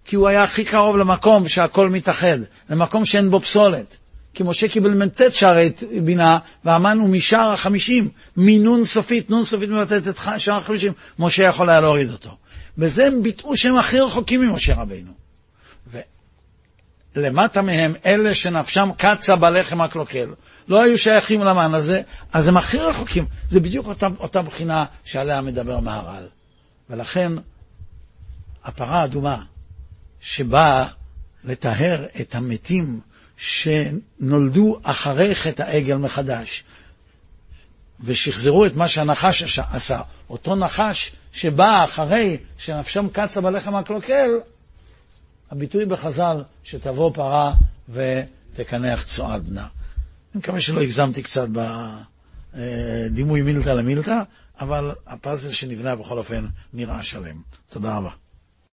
[0.05, 2.39] כי הוא היה הכי קרוב למקום שהכל מתאחד,
[2.71, 3.97] למקום שאין בו פסולת.
[4.35, 5.71] כי משה קיבל מ"ט שערי
[6.03, 11.71] בינה, והמן הוא משער החמישים, מנון סופית, נון סופית מבטאת את שער החמישים, משה יכול
[11.71, 12.37] היה להוריד אותו.
[12.79, 15.13] בזה הם ביטאו שהם הכי רחוקים ממשה רבינו.
[17.17, 20.35] ולמטה מהם, אלה שנפשם קצה בלחם הקלוקל,
[20.69, 22.03] לא היו שייכים למן הזה,
[22.33, 23.27] אז הם הכי רחוקים.
[23.49, 26.27] זה בדיוק אותה, אותה בחינה שעליה מדבר מהר"ל.
[26.91, 27.33] ולכן,
[28.65, 29.43] הפרה האדומה,
[30.21, 30.87] שבאה
[31.45, 33.01] לטהר את המתים
[33.41, 36.65] שנולדו אחרי חטא העגל מחדש,
[38.05, 44.31] ושחזרו את מה שהנחש עשה, אותו נחש שבא אחרי שנפשם קצה בלחם הקלוקל,
[45.51, 47.55] הביטוי בחז"ל, שתבוא פרה
[47.89, 49.67] ותקנח צועד בנה.
[50.35, 51.49] אני מקווה שלא הגזמתי קצת
[52.55, 54.23] בדימוי מילתא למילתא,
[54.61, 57.37] אבל הפאזל שנבנה בכל אופן נראה שלם.
[57.71, 58.11] תודה רבה.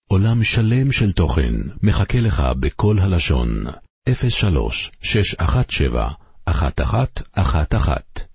[0.08, 3.66] עולם שלם של תוכן מחכה לך בכל הלשון,
[4.06, 8.28] 03 617 1111